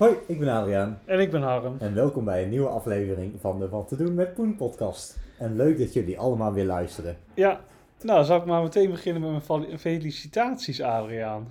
[0.00, 1.76] Hoi, ik ben Adriaan En ik ben Harm.
[1.78, 5.18] en welkom bij een nieuwe aflevering van de Wat te doen met Poen podcast.
[5.38, 7.16] En leuk dat jullie allemaal weer luisteren.
[7.34, 7.60] Ja,
[8.02, 11.48] nou zal ik maar meteen beginnen met mijn felicitaties, Adriaan.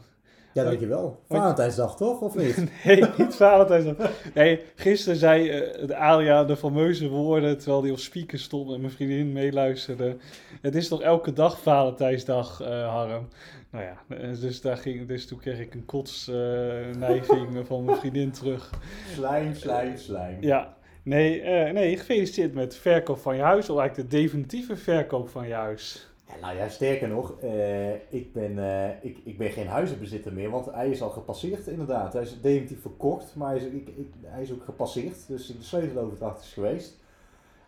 [0.63, 1.19] Ja, dankjewel.
[1.27, 2.57] Valentijnsdag toch, of niet?
[2.85, 4.11] Nee, niet Valentijnsdag.
[4.33, 8.81] Nee, gisteren zei eh, de Adriaan de fameuze woorden terwijl hij op speaker stond en
[8.81, 10.17] mijn vriendin meeluisterde.
[10.61, 13.27] Het is toch elke dag Valentijnsdag, eh Harm?
[13.71, 18.31] Nou ja, eh, dus, daar ging, dus toen kreeg ik een kotsneiging van mijn vriendin
[18.31, 18.69] terug.
[19.13, 20.37] Slijm, slijm, slijm.
[20.41, 25.29] Ja, nee, nee, gefeliciteerd met de verkoop van je huis, of eigenlijk de definitieve verkoop
[25.29, 26.09] van je huis.
[26.29, 30.49] Ja, nou ja, sterker nog, eh, ik, ben, eh, ik, ik ben geen huizenbezitter meer,
[30.49, 32.13] want hij is al gepasseerd inderdaad.
[32.13, 35.63] Hij is definitief verkocht, maar hij is, ik, ik, hij is ook gepasseerd, dus de
[35.63, 36.97] sleuteloverdracht is geweest.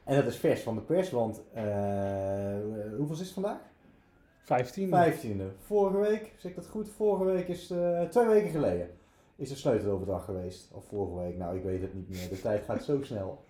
[0.03, 1.63] En dat is vers van de pers, want eh,
[2.97, 3.59] hoeveel is het vandaag?
[4.43, 4.89] 15.
[4.89, 5.52] Vijftiende.
[5.57, 6.89] Vorige week, zeg ik dat goed?
[6.89, 7.73] Vorige week is,
[8.09, 8.89] twee weken geleden,
[9.35, 10.71] is de sleuteloverdracht geweest.
[10.71, 12.30] Of vorige week, nou ik weet het niet meer.
[12.30, 13.43] De tijd gaat zo snel.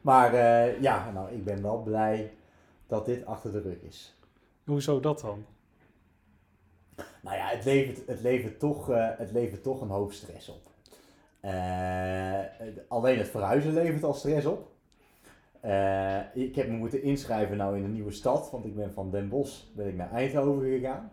[0.00, 0.34] Maar
[0.80, 2.32] ja, nou ik ben wel blij
[2.86, 4.16] dat dit achter de rug is.
[4.64, 5.44] Hoezo dat dan?
[7.22, 10.70] Nou ja, het levert, het levert, toch, eh, het levert toch een hoop stress op.
[11.40, 12.40] Eh,
[12.88, 14.70] alleen het verhuizen levert al stress op.
[15.60, 19.10] Eh, ik heb me moeten inschrijven nou in een nieuwe stad, want ik ben van
[19.10, 21.10] Den Bosch ben ik naar Eindhoven gegaan.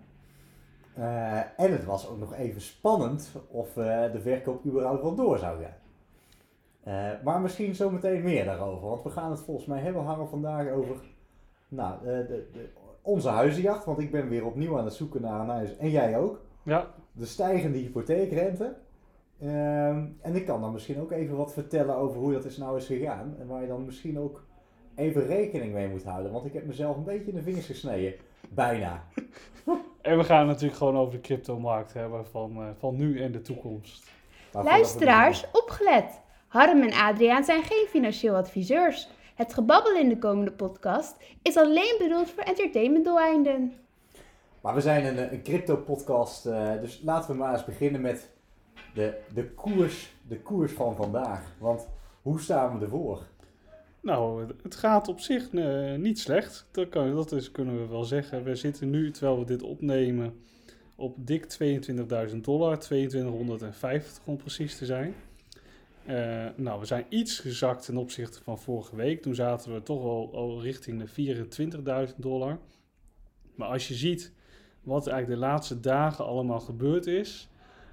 [1.57, 7.19] En het was ook nog even spannend of de verkoop überhaupt wel door zou gaan.
[7.23, 10.95] Maar misschien zometeen meer daarover, want we gaan het volgens mij hebben hangen vandaag over
[11.67, 12.69] nou, de, de,
[13.09, 15.77] onze huizenjacht, want ik ben weer opnieuw aan het zoeken naar een huis.
[15.77, 16.41] En jij ook.
[16.63, 18.75] Ja, De stijgende hypotheekrente.
[19.41, 22.77] Ehm, en ik kan dan misschien ook even wat vertellen over hoe dat is nou
[22.77, 23.35] is gegaan.
[23.39, 24.43] En waar je dan misschien ook
[24.95, 26.31] even rekening mee moet houden.
[26.31, 28.13] Want ik heb mezelf een beetje in de vingers gesneden.
[28.49, 29.03] Bijna.
[30.01, 33.31] En we gaan het natuurlijk gewoon over de cryptomarkt hebben van, eh, van nu en
[33.31, 34.11] de toekomst.
[34.51, 36.19] Luisteraars, opgelet!
[36.47, 39.09] Harm en Adriaan zijn geen financieel adviseurs.
[39.39, 43.73] Het gebabbel in de komende podcast is alleen bedoeld voor entertainmentdoeleinden.
[44.61, 46.43] Maar we zijn een, een crypto podcast.
[46.81, 48.29] dus laten we maar eens beginnen met
[48.93, 51.55] de, de, koers, de koers van vandaag.
[51.59, 51.87] Want
[52.21, 53.21] hoe staan we ervoor?
[54.01, 56.67] Nou, het- het gaat op zich eh, niet slecht.
[56.71, 58.43] Dat, kan, dat is, kunnen we wel zeggen.
[58.43, 60.43] We zitten nu, terwijl we dit opnemen,
[60.95, 61.45] op dik
[62.31, 62.79] 22.000 dollar.
[62.79, 65.13] 2250 om precies te zijn.
[66.09, 69.21] Eh, nou, we zijn iets gezakt ten opzichte van vorige week.
[69.21, 72.57] Toen zaten we toch al, al richting de 24.000 dollar.
[73.55, 74.31] Maar als je ziet
[74.83, 77.47] wat eigenlijk de laatste dagen allemaal gebeurd is,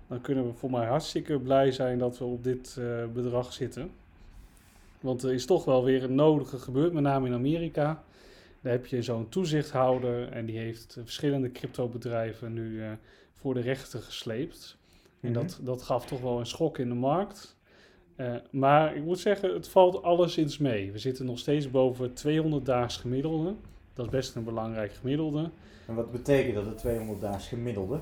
[0.08, 3.90] dan kunnen we voor mij hartstikke blij zijn dat we op dit eh, bedrag zitten.
[5.00, 8.02] Want er is toch wel weer een nodige gebeurd, met name in Amerika.
[8.60, 12.90] Daar heb je zo'n toezichthouder en die heeft verschillende cryptobedrijven nu eh,
[13.34, 14.76] voor de rechter gesleept.
[15.20, 15.40] En Mhm.
[15.40, 17.55] dat, dat gaf toch wel een schok in de markt.
[18.16, 20.92] Eh, maar ik moet zeggen, het valt alleszins mee.
[20.92, 23.54] We zitten nog steeds boven het 200 daags gemiddelde.
[23.94, 25.50] Dat is best een belangrijk gemiddelde.
[25.86, 27.98] En wat betekent dat, de 200 daags gemiddelde?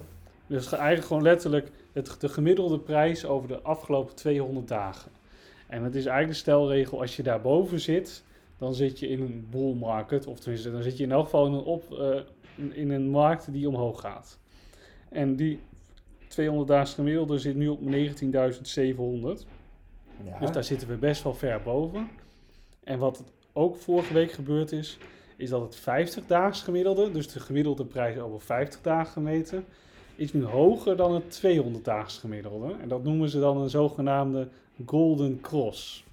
[0.47, 5.11] Dus ge- eigenlijk gewoon letterlijk het, de gemiddelde prijs over de afgelopen 200 dagen.
[5.67, 8.25] En het is eigenlijk de stelregel, als je daarboven zit,
[8.59, 10.27] dan zit je in een bull market.
[10.27, 12.21] Of tenminste, dan zit je in elk geval in een, op, eh,
[12.73, 14.39] in een markt die omhoog gaat.
[15.09, 15.61] En die
[16.29, 19.47] 200 dagen gemiddelde zit nu op 19.700.
[20.25, 20.39] Ja.
[20.39, 22.11] Dus daar zitten we best wel ver boven.
[22.85, 24.99] En wat ook vorige week gebeurd is,
[25.37, 29.65] is dat het 50 daags gemiddelde, dus de gemiddelde prijs over 50 dagen gemeten,
[30.17, 32.75] is nu hoger dan het 200 daags gemiddelde.
[32.81, 34.49] En dat noemen ze dan een zogenaamde
[34.87, 36.05] Golden Cross.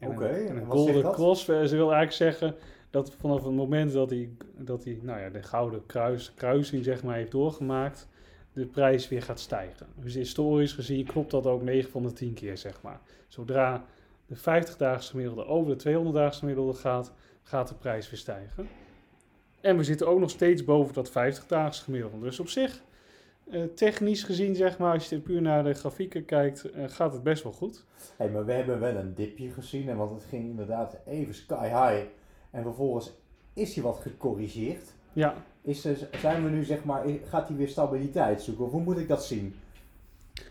[0.00, 1.12] Oké, een, Golden?
[1.12, 2.54] Cross, eh, ze wil eigenlijk zeggen
[2.90, 7.02] dat vanaf het moment dat hij, dat hij nou ja, de gouden kruis, kruising zeg
[7.02, 8.08] maar, heeft doorgemaakt,
[8.52, 9.86] de prijs weer gaat stijgen.
[9.94, 13.00] Dus historisch gezien klopt dat ook 9 van de 10 keer, zeg maar.
[13.28, 13.84] Zodra
[14.26, 17.12] de 50-daagse gemiddelde over de 200-daagse gemiddelde gaat,
[17.42, 18.68] gaat de prijs weer stijgen.
[19.60, 22.20] En we zitten ook nog steeds boven dat 50-daagse gemiddelde.
[22.20, 22.82] Dus op zich,
[23.50, 27.22] eh, technisch gezien, zeg maar, als je puur naar de grafieken kijkt, eh, gaat het
[27.22, 27.84] best wel goed.
[28.16, 31.68] Hey, maar we hebben wel een dipje gezien, en want het ging inderdaad even sky
[31.68, 32.06] high.
[32.50, 33.12] En vervolgens
[33.52, 34.92] is hij wat gecorrigeerd.
[35.12, 38.64] Ja, Is, er- zijn we nu, zeg maar, gaat hij weer stabiliteit zoeken?
[38.64, 39.54] Of hoe moet ik dat zien?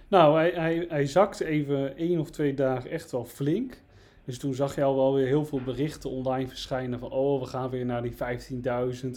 [0.08, 3.82] nou, hij, hij, hij zakte even één of twee dagen echt wel flink.
[4.26, 7.12] Dus toen zag je al wel weer heel veel berichten online verschijnen van...
[7.12, 8.18] oh, we gaan weer naar die 15.000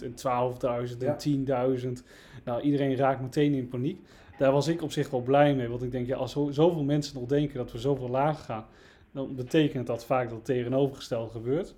[0.03, 1.17] en 12.000 Ja.
[1.23, 2.03] en 10.000.
[2.43, 3.99] Nou, iedereen raakt meteen in paniek.
[4.37, 5.67] Daar was ik op zich wel blij mee.
[5.67, 8.65] Want ik denk, ja, als zo- zoveel mensen nog denken dat we zoveel lager gaan...
[9.11, 11.75] dan betekent dat vaak dat het tegenovergestelde gebeurt.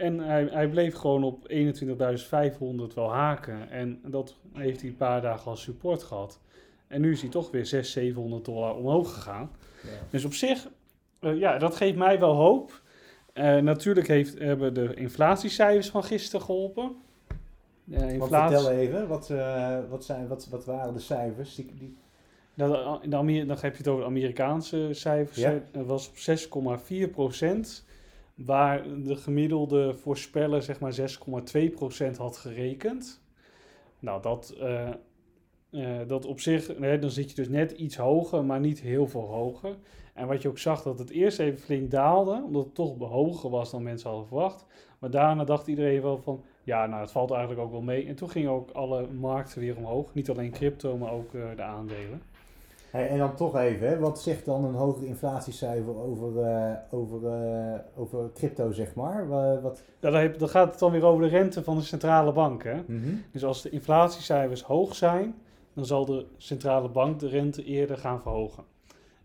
[0.00, 3.70] En hij, hij bleef gewoon op 21.500 wel haken.
[3.70, 6.40] En dat heeft hij een paar dagen als support gehad.
[6.86, 9.50] En nu is hij toch weer 600, 700 dollar omhoog gegaan.
[9.82, 9.88] Ja.
[10.10, 10.68] Dus op zich,
[11.20, 12.82] eh, ja, dat geeft mij wel hoop.
[13.32, 16.96] Eh, natuurlijk heeft, hebben de inflatiecijfers van gisteren geholpen.
[17.90, 21.54] Inflatie, vertel even, wat, eh, wat, zijn, wat, wat waren de cijfers?
[21.54, 21.96] Die, die,
[22.54, 25.38] dat, in de dan heb je het over de Amerikaanse cijfers.
[25.38, 25.60] Ja.
[25.72, 27.84] Dat was op 6,4 procent.
[28.44, 33.22] Waar de gemiddelde voorspeller zeg maar 6,2 procent had gerekend.
[33.98, 34.88] Nou, dat, eh,
[35.70, 39.26] eh, dat op zich, dan zit je dus net iets hoger, maar niet heel veel
[39.26, 39.76] hoger.
[40.14, 43.50] En wat je ook zag, dat het eerst even flink daalde, omdat het toch hoger
[43.50, 44.66] was dan mensen hadden verwacht.
[44.98, 48.06] Maar daarna dacht iedereen wel van, ja, nou, het valt eigenlijk ook wel mee.
[48.06, 50.14] En toen gingen ook alle markten weer omhoog.
[50.14, 52.22] Niet alleen crypto, maar ook eh, de aandelen.
[52.90, 57.26] Hey, en dan toch even, hè, wat zegt dan een hoger inflatiecijfer over, eh, over,
[57.26, 59.28] eh, over crypto, zeg maar?
[59.28, 61.82] Wa- wat, Ja, dan, heb- dan gaat het dan weer over de rente van de
[61.82, 62.62] centrale bank.
[62.64, 62.80] Hè?
[62.86, 63.14] Mhm.
[63.32, 65.34] Dus als de inflatiecijfers hoog zijn,
[65.74, 68.64] dan zal de centrale bank de rente eerder gaan verhogen.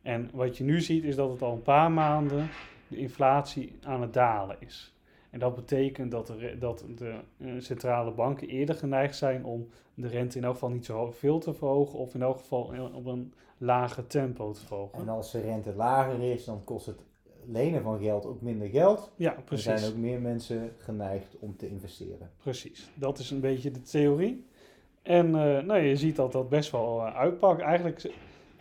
[0.02, 2.48] En wat je nu ziet is dat het al een paar maanden
[2.88, 4.94] de inflatie aan het dalen is.
[5.30, 10.08] En dat betekent dat de, dat de eh, centrale banken eerder geneigd zijn om de
[10.08, 13.34] rente in elk geval niet zo veel te verhogen of in elk geval op een
[13.58, 15.00] lager tempo te verhogen.
[15.00, 17.00] En als de rente lager is, dan kost het
[17.46, 19.12] lenen van geld ook minder geld.
[19.16, 19.66] Ja, Er precies.
[19.66, 22.30] zijn ook meer mensen geneigd om te investeren.
[22.38, 24.46] Precies, dat is een beetje de theorie.
[25.02, 27.62] En eh, nou, je ziet dat dat best wel eh, uitpakt.
[27.62, 28.12] Eigenlijk,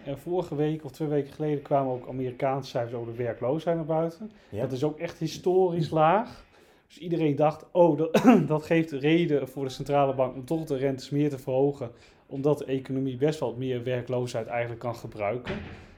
[0.05, 3.85] eh, vorige week of twee weken geleden kwamen ook Amerikaanse cijfers over de werkloosheid naar
[3.85, 4.31] buiten.
[4.49, 4.61] Ja.
[4.61, 6.45] Dat is ook echt historisch laag.
[6.87, 10.77] Dus iedereen dacht, oh, dat, dat geeft reden voor de centrale bank om toch de
[10.77, 11.91] rentes meer te verhogen.
[12.27, 15.55] Omdat de economie best wel meer werkloosheid eigenlijk kan gebruiken.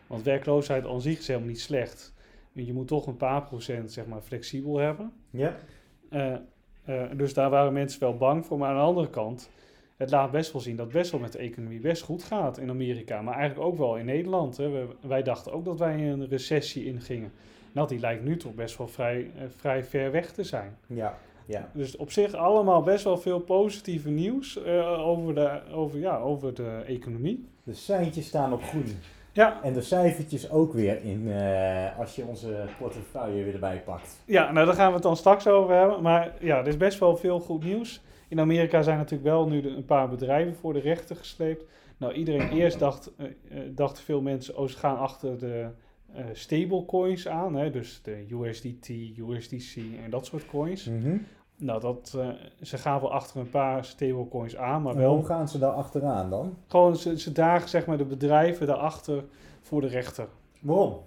[0.06, 2.14] Want werkloosheid aan zich is helemaal niet slecht.
[2.52, 5.12] Je moet toch een paar procent zeg maar, flexibel hebben.
[5.30, 5.56] Ja.
[6.10, 6.32] Eh,
[6.84, 8.58] eh, dus daar waren mensen wel bang voor.
[8.58, 9.50] Maar aan de andere kant,
[9.96, 12.70] het laat best wel zien dat best wel met de economie best goed gaat in
[12.70, 13.22] Amerika.
[13.22, 14.56] Maar eigenlijk ook wel in Nederland.
[14.56, 14.68] Hè.
[14.68, 17.32] We- wij dachten ook dat wij een recessie ingingen.
[17.72, 20.76] Nou, die lijkt nu toch best wel vrij, eh, vrij ver weg te zijn.
[20.86, 21.18] Ja.
[21.46, 21.70] Ja.
[21.74, 26.54] Dus op zich allemaal best wel veel positieve nieuws eh, over, de, over, ja, over
[26.54, 27.48] de economie.
[27.62, 28.84] De seintjes staan op groen.
[29.32, 34.22] Ja, En de cijfertjes ook weer in, eh, als je onze portefeuille weer erbij pakt.
[34.24, 36.02] Ja, nou daar gaan we het dan straks over hebben.
[36.02, 38.00] Maar ja, er is best wel veel goed nieuws.
[38.28, 41.64] In Amerika zijn natuurlijk wel nu de- een paar bedrijven voor de rechter gesleept.
[41.96, 43.26] Nou, iedereen eerst dacht, eh,
[43.70, 45.66] dachten veel mensen, oh, ze gaan achter de
[46.14, 47.54] eh, stablecoins aan.
[47.54, 47.70] Hè?
[47.70, 48.88] Dus de USDT,
[49.18, 50.90] USDC en dat soort coins.
[51.58, 52.28] Nou, dat, eh,
[52.62, 56.30] ze gaan wel achter een paar stablecoins aan, maar Waarom wel gaan ze daar achteraan
[56.30, 56.56] dan?
[56.66, 59.24] gewoon, ze, ze dagen zeg maar de bedrijven daarachter
[59.60, 60.28] voor de rechter.
[60.60, 60.98] Waarom?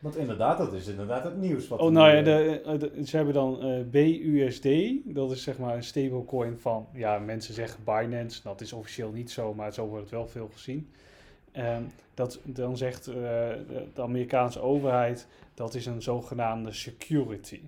[0.00, 1.68] Want inderdaad, dat is inderdaad het nieuws.
[1.68, 4.68] Wat Oh, nou ja, eh, de, de- ze hebben dan eh, BUSD.
[5.04, 8.40] Dat is zeg maar een stablecoin van, ja, mensen zeggen Binance.
[8.42, 10.90] Dat is officieel niet zo, maar zo wordt het wel veel gezien.
[11.52, 11.82] Ehm,
[12.14, 13.14] dat, dan zegt eh,
[13.94, 17.60] de Amerikaanse overheid, dat is een zogenaamde security.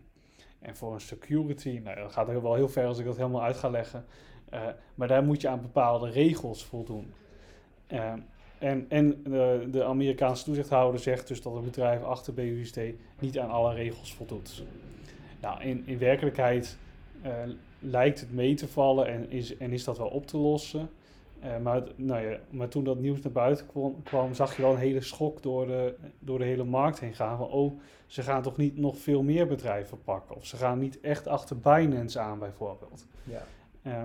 [0.59, 3.43] En voor een security, nou, dat gaat heel- wel heel ver als ik dat helemaal
[3.43, 4.05] uit ga leggen.
[4.51, 4.61] Eh,
[4.95, 7.13] maar daar moet je aan bepaalde regels voldoen.
[7.87, 8.19] Ehm,
[8.59, 12.79] en en de, de Amerikaanse toezichthouder zegt dus dat een bedrijf achter BUSD
[13.19, 14.65] niet aan alle regels voldoet.
[15.41, 16.79] Nou, in, in werkelijkheid
[17.23, 17.33] eh,
[17.79, 20.91] lijkt het mee te vallen en is, en is dat wel op te lossen.
[21.41, 24.63] Eh, maar, het- nou ja, maar toen dat nieuws naar buiten kwam, kwam, zag je
[24.63, 27.37] wel een hele schok door de, door de hele markt heen gaan.
[27.39, 30.37] Van, oh, ze gaan toch niet nog veel meer bedrijven pakken?
[30.37, 33.07] Of ze gaan niet echt achter Binance aan, bijvoorbeeld.
[33.25, 33.43] ja.
[33.83, 34.03] Eh,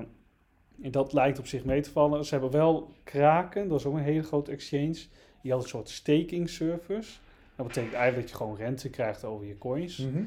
[0.82, 2.26] en dat lijkt op zich mee te vallen.
[2.26, 5.00] Ze hebben wel Kraken, dat is ook een hele grote exchange.
[5.42, 7.20] Die had een soort staking service.
[7.56, 9.98] Dat betekent eigenlijk dat je gewoon rente krijgt over je coins.
[9.98, 10.24] Mhm.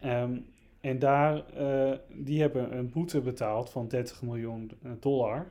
[0.00, 0.36] Ehm,
[0.80, 5.46] en daar, eh, die hebben een boete betaald van 30 miljoen dollar.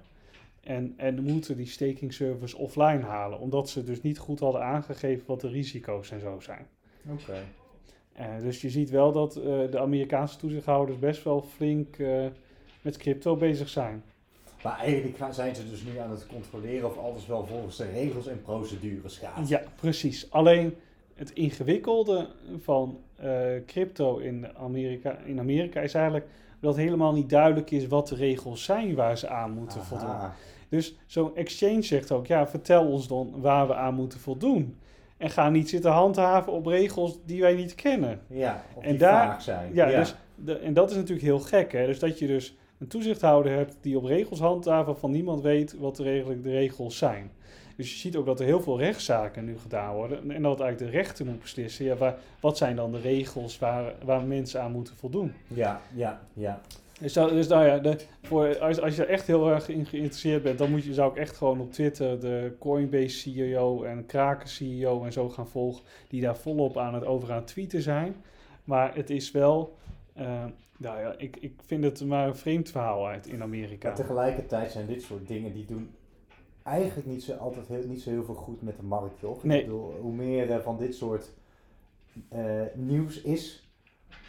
[0.66, 3.40] En, en moeten die staking service offline halen.
[3.40, 6.68] Omdat ze dus niet goed hadden aangegeven wat de risico's en zo zijn.
[7.10, 7.44] Oké.
[8.14, 12.26] Eh, dus je ziet wel dat eh, de Amerikaanse toezichthouders best wel flink eh,
[12.82, 14.04] met crypto bezig zijn.
[14.64, 18.28] Maar eigenlijk zijn ze dus nu aan het controleren of alles wel volgens de regels
[18.28, 19.50] en procedures gaat.
[19.50, 20.32] Ja, precies.
[20.32, 20.76] Alleen
[21.14, 22.28] het ingewikkelde
[22.62, 23.00] van
[23.66, 26.28] crypto in Amerika, in Amerika is eigenlijk
[26.60, 29.88] dat helemaal niet duidelijk is wat de regels zijn waar ze aan moeten Aha.
[29.88, 30.16] voldoen.
[30.70, 34.78] Dus zo'n exchange zegt ook, ja, vertel ons dan waar we aan moeten voldoen.
[35.18, 38.22] En ga niet zitten handhaven op regels die wij niet kennen.
[38.28, 39.74] Ja, of En die daar- vaag zijn.
[39.74, 41.86] Ja, Dus de, en dat is natuurlijk heel gek, hè?
[41.86, 46.00] Dus dat je dus een toezichthouder hebt die op regels handhaven waarvan niemand weet wat
[46.00, 47.32] er eigenlijk de regels zijn.
[47.78, 50.32] Dus je ziet ook dat er heel veel rechtszaken nu gedaan worden.
[50.32, 53.94] En dat eigenlijk de rechter moet beslissen, ja, waar, wat zijn dan de regels waar,
[54.04, 55.34] waar mensen aan moeten voldoen.
[55.48, 56.62] Ja, ja, ja.
[57.02, 59.86] Dus, dat- dus nou ja, de, voor, als, als je er echt heel erg in
[59.86, 64.06] geïnteresseerd bent, dan moet je, zou ik echt gewoon op Twitter de Coinbase CEO en
[64.06, 67.82] Kraken CEO en zo gaan volgen, die daar volop aan het over aan het tweeten
[67.82, 68.16] zijn.
[68.64, 69.76] Maar het is wel,
[70.14, 70.46] eh,
[70.78, 73.88] nou ja, ik, ik vind het maar een vreemd verhaal uit in Amerika.
[73.88, 75.90] Maar tegelijkertijd zijn dit soort dingen die doen
[76.64, 79.44] eigenlijk niet zo, altijd heel, niet zo heel veel goed met de markt, toch?
[79.44, 79.60] Nee.
[79.60, 81.30] Ik bedoel, hoe meer eh, van dit soort
[82.30, 83.65] eh, nieuws is,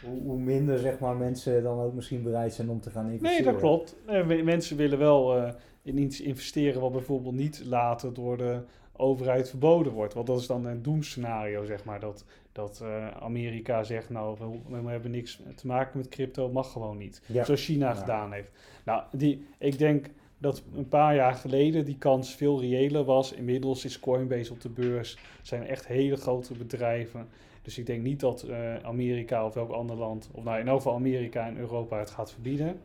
[0.03, 3.43] hoe, hoe minder zeg maar, mensen dan ook misschien bereid zijn om te gaan investeren.
[3.43, 3.95] Nee, dat klopt.
[4.43, 8.59] Mensen willen wel eh, in iets investeren wat bijvoorbeeld niet later door de
[8.97, 10.13] overheid verboden wordt.
[10.13, 11.99] Want dat is dan een doemscenario, zeg maar.
[11.99, 14.37] Dat, dat eh, Amerika zegt, nou,
[14.67, 17.21] we, we hebben niks te maken met crypto, mag gewoon niet.
[17.25, 17.43] Ja.
[17.43, 17.93] Zoals China Ja.
[17.93, 18.51] gedaan heeft.
[18.85, 23.33] Nou, die, ik denk dat een paar jaar geleden die kans veel reëler was.
[23.33, 25.17] Inmiddels is Coinbase op de beurs.
[25.41, 27.27] Zijn echt hele grote bedrijven.
[27.67, 30.77] Dus ik denk niet dat eh, Amerika of welk ander land, of nou in elk
[30.77, 32.79] geval Amerika en Europa het gaat verbieden.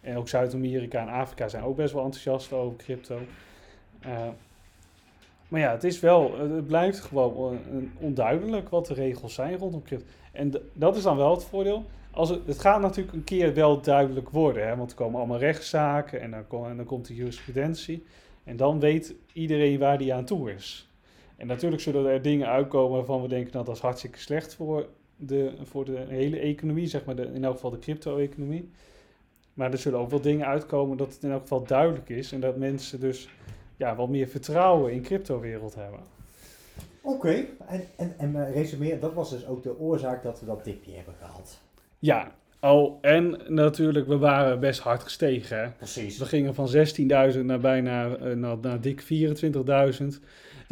[0.00, 3.18] En ook Zuid-Amerika en Afrika zijn ook best wel enthousiast over crypto.
[4.00, 4.28] Eh,
[5.48, 9.82] maar ja, het is wel, het blijft gewoon on- onduidelijk wat de regels zijn rondom
[9.82, 10.06] crypto.
[10.32, 11.84] En dat is dan wel het voordeel.
[12.10, 16.20] Als het, gaat natuurlijk een keer wel duidelijk worden, hè, want er komen allemaal rechtszaken
[16.20, 18.04] en dan, en dan komt de jurisprudentie.
[18.44, 20.91] En dan weet iedereen waar die aan toe is.
[21.42, 24.86] En natuurlijk zullen er dingen uitkomen waarvan we denken nou, dat is hartstikke slecht voor
[25.16, 28.70] de, voor de hele economie, zeg maar de, in elk geval de crypto-economie.
[29.54, 32.40] Maar er zullen ook wel dingen uitkomen dat het in elk geval duidelijk is en
[32.40, 33.28] dat mensen dus
[33.76, 36.00] ja, wat meer vertrouwen in crypto-wereld hebben.
[37.00, 40.64] Oké, en, en, en maar resumeer, dat was dus ook de oorzaak dat we dat
[40.64, 41.60] dipje hebben gehad.
[41.98, 45.58] Ja, oh, en natuurlijk, we waren best hard gestegen.
[45.58, 45.70] Hè?
[45.70, 46.18] Precies.
[46.18, 46.68] We gingen van
[47.34, 50.22] 16.000 naar bijna eh, naar, naar dik 24.000.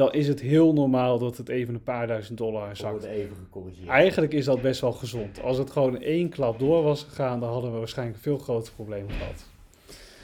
[0.00, 3.04] Dan is het heel normaal dat het even een paar duizend dollar zakt.
[3.04, 3.88] even gecorrigeerd.
[3.88, 5.42] Eigenlijk is dat best wel gezond.
[5.42, 9.10] Als het gewoon één klap door was gegaan, dan hadden we waarschijnlijk veel grotere problemen
[9.10, 9.44] gehad.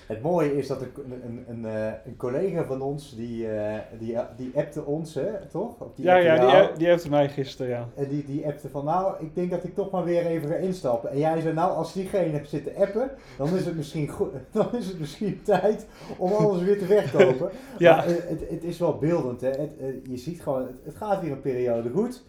[0.07, 4.17] Het mooie is dat een, een, een, eh, een collega van ons, die, eh, die,
[4.37, 5.81] die appte ons, hè, toch?
[5.81, 6.79] Of die ja, appte ja, die, jou.
[6.79, 7.89] die heeft mij gisteren, ja.
[7.95, 10.55] En die, die appte van, nou, ik denk dat ik toch maar weer even ga
[10.55, 11.11] instappen.
[11.11, 14.75] En jij zei, nou, als diegene zit te appen, dan is het misschien, goed, dan
[14.75, 15.87] is het misschien tijd
[16.17, 17.51] om alles weer te verkopen.
[17.79, 17.97] Ja.
[17.97, 19.51] Maar, eh, het, het is wel beeldend, hè.
[19.51, 19.71] Het,
[20.03, 22.25] je ziet gewoon, het, het gaat weer een periode goed.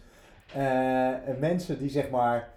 [1.24, 2.48] En mensen die zeg maar,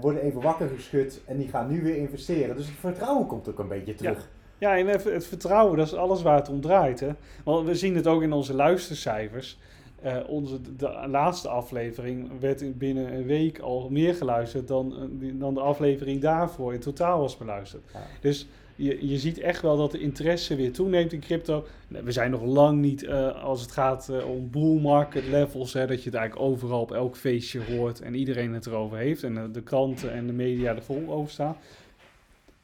[0.00, 2.56] worden even wakker geschud en die gaan nu weer investeren.
[2.56, 4.28] Dus het vertrouwen komt ook een beetje terug.
[4.58, 7.00] Ja, en het vertrouwen, dat is alles waar het om draait.
[7.00, 7.10] Hè?
[7.44, 9.58] Want we zien het ook in onze luistercijfers.
[10.02, 15.28] Eh, onze, de laatste aflevering werd in binnen een week al meer geluisterd dan, eh,
[15.34, 17.82] dan de aflevering daarvoor in totaal was beluisterd.
[17.92, 18.00] Ja.
[18.20, 18.48] Dus
[18.78, 21.66] je, je ziet echt wel dat de interesse weer toeneemt in crypto.
[21.88, 25.86] We zijn nog lang niet eh, als het gaat eh, om bull market levels, hè,
[25.86, 29.52] dat je het eigenlijk overal op elk feestje hoort en iedereen het erover heeft en
[29.52, 31.56] de, kranten en de media er vol over staan.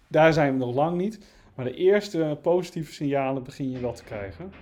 [0.08, 1.18] Daar zijn we nog lang niet.
[1.54, 4.52] Maar de eerste positieve signalen begin je wel te krijgen.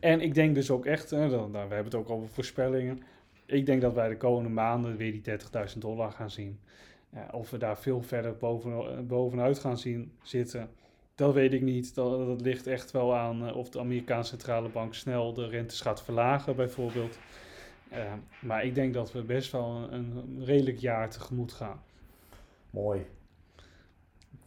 [0.00, 3.02] En ik denk dus ook echt, dan, nou, we hebben het ook over voorspellingen.
[3.46, 5.22] Ik denk dat wij de komende maanden weer die
[5.72, 6.58] 30.000 dollar gaan zien.
[7.32, 10.70] Of we daar veel verder boven, bovenuit gaan zien zitten,
[11.14, 11.94] dat weet ik niet.
[11.94, 15.80] Dat, dat ligt echt wel aan eh, of de Amerikaanse centrale bank snel de rentes
[15.80, 17.18] gaat verlagen, bijvoorbeeld.
[17.90, 21.82] Eh, maar ik denk dat we best wel een, een redelijk jaar tegemoet gaan.
[22.70, 23.06] Mooi.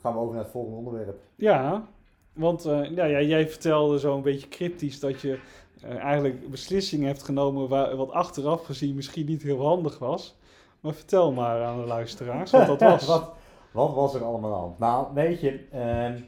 [0.01, 1.19] Gaan we over naar het volgende onderwerp.
[1.35, 1.87] Ja,
[2.33, 5.39] want eh, ja, ja, jij vertelde zo een beetje cryptisch dat je
[5.81, 10.35] eh, eigenlijk beslissingen hebt genomen waar, wat achteraf gezien misschien niet heel handig was.
[10.81, 13.05] Maar vertel maar aan de luisteraars wat dat was.
[13.15, 13.33] wat,
[13.71, 14.75] wat was er allemaal aan?
[14.77, 16.19] Nou, weet je, ehm,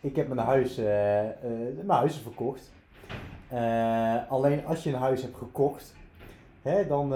[0.00, 1.34] ik heb mijn huis, eh, eh,
[1.74, 2.72] mijn huis is verkocht.
[3.48, 5.94] Eh, alleen als je een huis hebt gekocht,
[6.62, 7.10] hè, dan,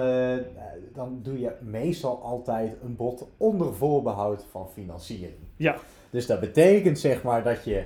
[0.93, 5.39] dan doe je meestal altijd een bod onder voorbehoud van financiering.
[5.57, 5.77] Ja.
[6.11, 7.85] Dus dat betekent zeg maar dat je,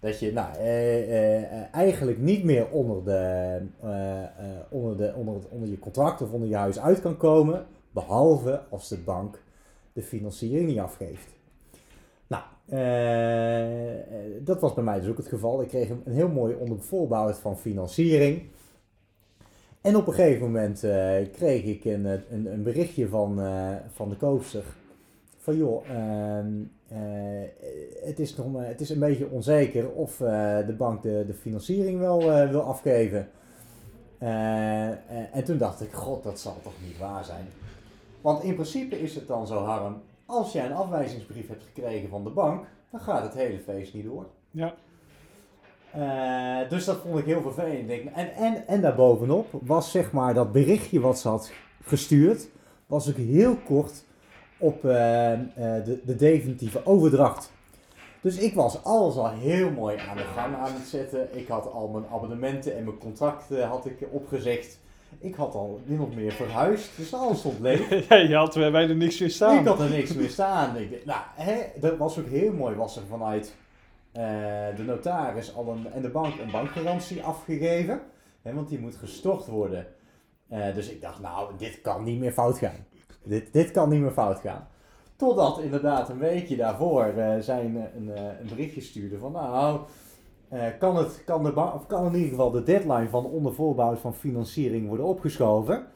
[0.00, 3.90] dat je nou, eh, eh, eh, eigenlijk niet meer onder, de, eh,
[4.68, 7.66] onder, de, onder, het, onder je contract of onder je huis uit kan komen.
[7.90, 9.42] Behalve als de bank
[9.92, 11.28] de financiering niet afgeeft.
[12.26, 15.62] Nou, eh, eh, dat was bij mij dus ook het geval.
[15.62, 18.42] Ik kreeg een, heel mooi onder voorbehoud van financiering.
[19.80, 24.08] En op een gegeven moment eh, kreeg ik een, een, een berichtje van, eh, van
[24.08, 24.64] de koopster.
[25.36, 26.98] Van joh, ehm, eh,
[28.04, 31.98] het, is nog het is een beetje onzeker of eh, de bank de, de financiering
[31.98, 33.28] wel eh, wil afgeven.
[34.18, 34.96] Eh, eh,
[35.32, 37.48] en toen dacht ik, god, dat zal toch niet waar zijn.
[38.20, 42.24] Want in principe is het dan zo, Harm, als jij een afwijzingsbrief hebt gekregen van
[42.24, 44.26] de bank, dan gaat het hele feest niet door.
[44.50, 44.74] Ja.
[45.90, 47.78] Eh, dus dat vond ik heel vervelend.
[47.78, 52.48] Ik denk, En, en, en daarbovenop was zeg maar dat berichtje wat ze had gestuurd,
[52.86, 54.04] was ook heel kort
[54.58, 57.52] op de, de definitieve overdracht
[58.28, 61.38] Dus ik was alles al heel mooi aan de gang aan het zetten.
[61.38, 64.78] Ik had al mijn abonnementen en mijn contracten had ik opgezegd.
[65.18, 67.88] Ik had al min of meer verhuisd, dus alles stond leeg.
[68.08, 69.58] Ja, je had er bijna niks meer staan.
[69.58, 70.76] Ik had er niks meer staan.
[70.76, 72.76] Ik nou, hè, dat was ook heel mooi.
[72.76, 73.54] Was er vanuit
[74.12, 74.22] eh,
[74.76, 78.00] de notaris al een, en de bank een bankgarantie afgegeven.
[78.42, 79.86] Hè, want die moet gestort worden.
[80.48, 82.86] Eh, dus ik dacht, nou, dit kan niet meer fout gaan.
[83.24, 84.68] Dit, dit kan niet meer fout gaan.
[85.18, 89.80] Totdat inderdaad een weekje daarvoor eh, zij een, een, eh, een berichtje stuurde van, nou,
[90.48, 93.94] eh, kan, het, kan, de of kan in ieder geval de deadline van onder voorbouw
[93.94, 95.86] van financiering worden opgeschoven.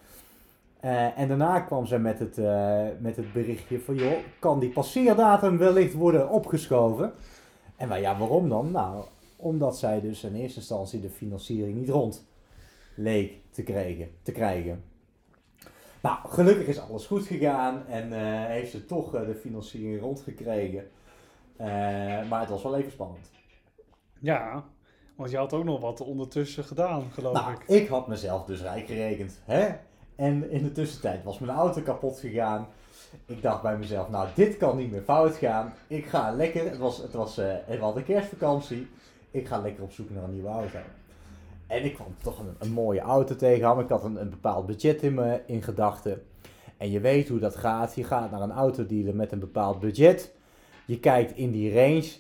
[0.81, 4.71] Eh, en daarna kwam zij met het, eh, met het berichtje van, joh, kan die
[4.71, 7.13] passeerdatum wellicht worden opgeschoven?
[7.77, 8.71] En wij, ja, waarom dan?
[8.71, 9.05] Nou,
[9.37, 12.25] omdat zij dus in eerste instantie de financiering niet rond
[12.95, 14.09] leek te krijgen.
[14.23, 14.83] Te krijgen.
[16.03, 20.91] Nou, gelukkig is alles goed gegaan en eh, heeft ze toch eh, de financiering rondgekregen.
[21.57, 21.67] Eh
[22.29, 23.31] maar het was wel even spannend.
[24.19, 24.65] Ja,
[25.17, 27.63] want je had ook nog wat ondertussen gedaan, geloof Nou, ik.
[27.83, 29.41] ik had mezelf dus rijk gerekend.
[29.45, 29.69] Hè?
[30.17, 32.67] En in de tussentijd was mijn auto kapot gegaan.
[33.27, 35.73] Ik dacht bij mezelf, nou dit kan niet meer fout gaan.
[35.87, 38.89] Ik ga lekker, het was, het was, eh, we hadden kerstvakantie.
[39.31, 40.79] Ik ga lekker op zoek naar een nieuwe auto.
[41.73, 43.79] En ik kwam toch een, een mooie auto tegen.
[43.79, 46.23] Ik had een, een bepaald budget in, me, in gedachten.
[46.77, 47.95] En je weet hoe dat gaat.
[47.95, 50.33] Je gaat naar een autodealer met een bepaald budget.
[50.87, 52.11] Je kijkt in die range.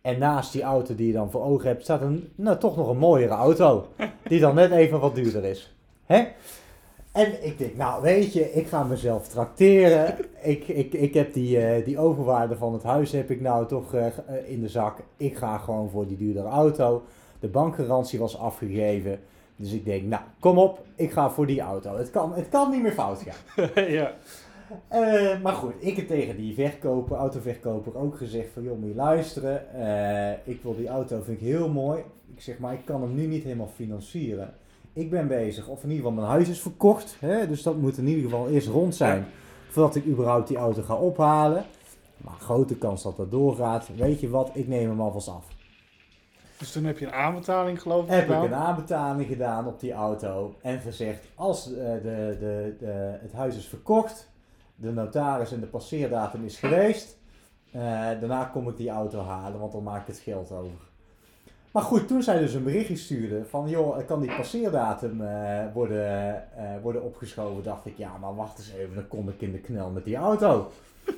[0.00, 2.88] En naast die auto die je dan voor ogen hebt, staat een, nou, toch nog
[2.88, 3.86] een mooiere auto.
[4.28, 5.74] Die dan net even wat duurder is.
[6.04, 6.24] Hè?
[7.12, 10.16] En ik denk, nou weet je, ik ga mezelf trakteren.
[10.42, 13.94] Ik, ik, ik heb die, eh, die overwaarde van het huis heb ik nou toch
[13.94, 14.06] eh,
[14.44, 14.98] in de zak.
[15.16, 17.02] Ik ga gewoon voor die duurdere auto.
[17.42, 19.20] De bankgarantie was afgegeven.
[19.56, 21.96] Dus ik denk, nou kom op, ik ga voor die auto.
[21.96, 23.68] Het kan, het kan niet meer fout gaan.
[23.98, 24.12] ja.
[24.88, 28.94] Eh, maar goed, ik heb tegen die verkoper, autoverkoper ook gezegd van joh, moet je
[28.94, 29.74] luisteren.
[29.74, 32.02] Eh, ik wil die auto, vind ik heel mooi.
[32.34, 34.54] Ik zeg maar, ik kan hem nu niet helemaal financieren.
[34.92, 37.16] Ik ben bezig, of in ieder geval mijn huis is verkocht.
[37.20, 37.48] Hè?
[37.48, 39.26] Dus dat moet in ieder geval eerst rond zijn.
[39.68, 41.64] Voordat ik überhaupt die auto ga ophalen.
[42.16, 43.88] Maar grote kans dat dat doorgaat.
[43.96, 45.44] Weet je wat, ik neem hem alvast af.
[46.62, 49.92] Dus toen heb je een aanbetaling, geloof ik, Heb ik een aanbetaling gedaan op die
[49.92, 54.30] auto en gezegd, als eh, de, de, de, het huis is verkocht,
[54.74, 57.18] de notaris en de passeerdatum is geweest,
[57.72, 57.82] eh,
[58.20, 60.90] daarna kom ik die auto halen, want dan maak ik het geld over.
[61.72, 66.44] Maar goed, toen zij dus een berichtje stuurde van, joh, kan die passeerdatum eh, worden,
[66.82, 69.90] worden opgeschoven, dacht ik, ja, maar wacht eens even, dan kom ik in de knel
[69.90, 70.70] met die auto.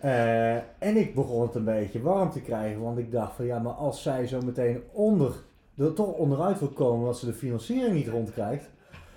[0.00, 3.58] Eh, en ik begon het een beetje warm te krijgen, want ik dacht van ja,
[3.58, 5.32] maar als zij zo meteen onder,
[5.76, 8.70] er toch onderuit wil komen omdat ze de financiering niet rondkrijgt,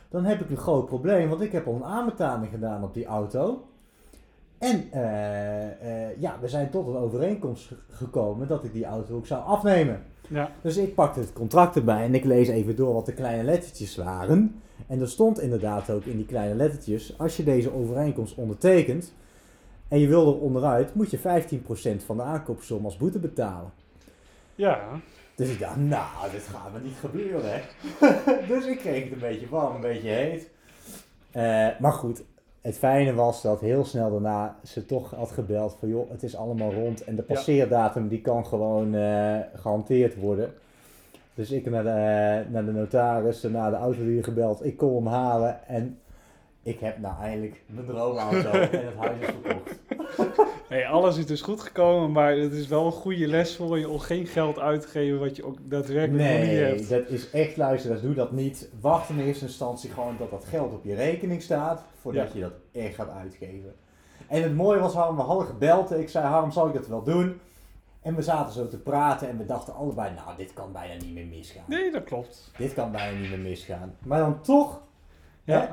[0.09, 3.05] dan heb ik een groot probleem, want ik heb al een aanbetaling gedaan op die
[3.05, 3.67] auto.
[4.57, 9.15] En eh, eh, ja, we zijn tot een overeenkomst ge- gekomen dat ik die auto
[9.15, 10.03] ook zou afnemen.
[10.29, 10.51] Ja.
[10.61, 13.95] Dus ik pakte het contract erbij en ik lees even door wat de kleine lettertjes
[13.95, 14.61] waren.
[14.87, 19.13] En er stond inderdaad ook in die kleine lettertjes, als je deze overeenkomst ondertekent
[19.87, 21.21] en je wil er onderuit, moet je 15%
[22.05, 23.71] van de aankoopsom als boete betalen.
[24.55, 24.79] Ja.
[25.35, 27.61] Dus ik dacht, nou, dit gaat me niet gebeuren, hè.
[28.53, 30.49] dus ik kreeg het een beetje warm, een beetje heet.
[31.31, 32.23] Eh, maar goed,
[32.61, 36.35] het fijne was dat heel snel daarna ze toch had gebeld van, joh, het is
[36.35, 40.53] allemaal rond en de passeerdatum die kan gewoon eh, gehanteerd worden.
[41.33, 45.67] Dus ik naar de, naar de notaris, naar de autodealer gebeld, ik kom hem halen
[45.67, 45.99] en
[46.67, 49.75] ik heb nou eindelijk mijn droomauto en het huis is verkocht.
[50.69, 53.89] Nee, alles is dus goed gekomen, maar het is wel een goede les voor je
[53.89, 56.89] om geen geld uit te geven wat je ook daadwerkelijk niet Nee, hebt.
[56.89, 58.69] dat is echt luisteraars, doe dat niet.
[58.81, 62.33] Wacht in eerste instantie gewoon dat dat geld op je rekening staat, voordat Ja.
[62.33, 62.53] je dat
[62.83, 63.73] echt gaat uitgeven.
[64.27, 65.91] En het mooie was, Harm, we hadden gebeld.
[65.91, 67.39] Ik zei, Harm, zal ik dat wel doen?
[68.01, 71.13] En we zaten zo te praten en we dachten allebei, nou, dit kan bijna niet
[71.13, 71.63] meer misgaan.
[71.67, 72.51] Nee, dat klopt.
[72.57, 73.95] Dit kan bijna niet meer misgaan.
[74.03, 74.81] Maar dan toch,
[75.43, 75.59] Ja.
[75.59, 75.67] hè,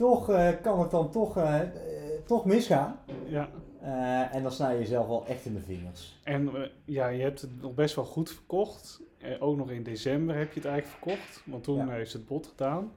[0.00, 1.68] toch eh, kan het dan toch, eh, eh,
[2.26, 2.96] toch misgaan.
[3.26, 3.48] Ja.
[4.30, 6.20] En dan snij je jezelf wel echt in de vingers.
[6.24, 6.50] En
[6.84, 9.00] ja, je hebt het nog best wel goed verkocht.
[9.40, 11.94] Ook nog in december heb je het eigenlijk verkocht, want toen Ja.
[11.94, 12.92] is het bot gedaan.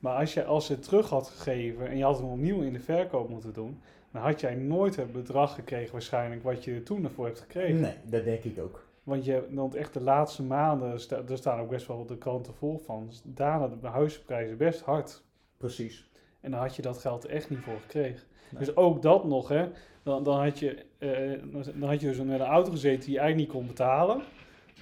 [0.00, 2.72] Maar als je als je het terug had gegeven en je had hem opnieuw in
[2.72, 3.80] de verkoop moeten doen,
[4.12, 7.80] dan had jij nooit het bedrag gekregen waarschijnlijk wat je er toen ervoor hebt gekregen.
[7.80, 8.86] Nee, dat denk ik ook.
[9.02, 12.54] Want je, want echt de laatste maanden, sta, er staan ook best wel de kranten
[12.54, 15.22] vol van, dalen de huizenprijzen best hard.
[15.66, 16.08] Precies.
[16.40, 18.20] En dan had je dat geld er echt niet voor gekregen.
[18.50, 18.64] Nee.
[18.64, 19.68] Dus ook dat nog, hè.
[20.02, 21.40] Dan, dan, had je, eh,
[21.74, 24.22] dan- had je dus met een auto gezeten die je eigenlijk niet kon betalen.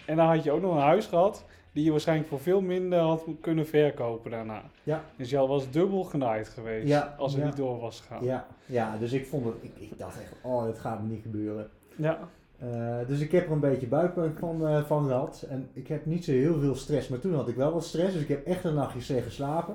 [0.06, 2.98] En dan had je ook nog een huis gehad die je waarschijnlijk voor veel minder
[2.98, 4.62] had kunnen verkopen daarna.
[4.82, 5.04] Ja.
[5.16, 7.46] Dus je was dubbel genaaid geweest Ja, als het ja.
[7.46, 8.24] niet door was gegaan.
[8.24, 11.22] Ja, ja, dus ik vond het, ik, ik dacht echt, oh, dit gaat me niet
[11.22, 11.70] gebeuren.
[11.96, 12.18] Ja.
[12.58, 15.46] Eh, dus ik heb er een beetje buikpijn van, eh, van gehad.
[15.50, 17.08] En ik heb niet zo heel veel stress.
[17.08, 18.12] Maar toen had ik wel wat stress.
[18.12, 19.74] Dus ik heb echt een nachtje slecht geslapen.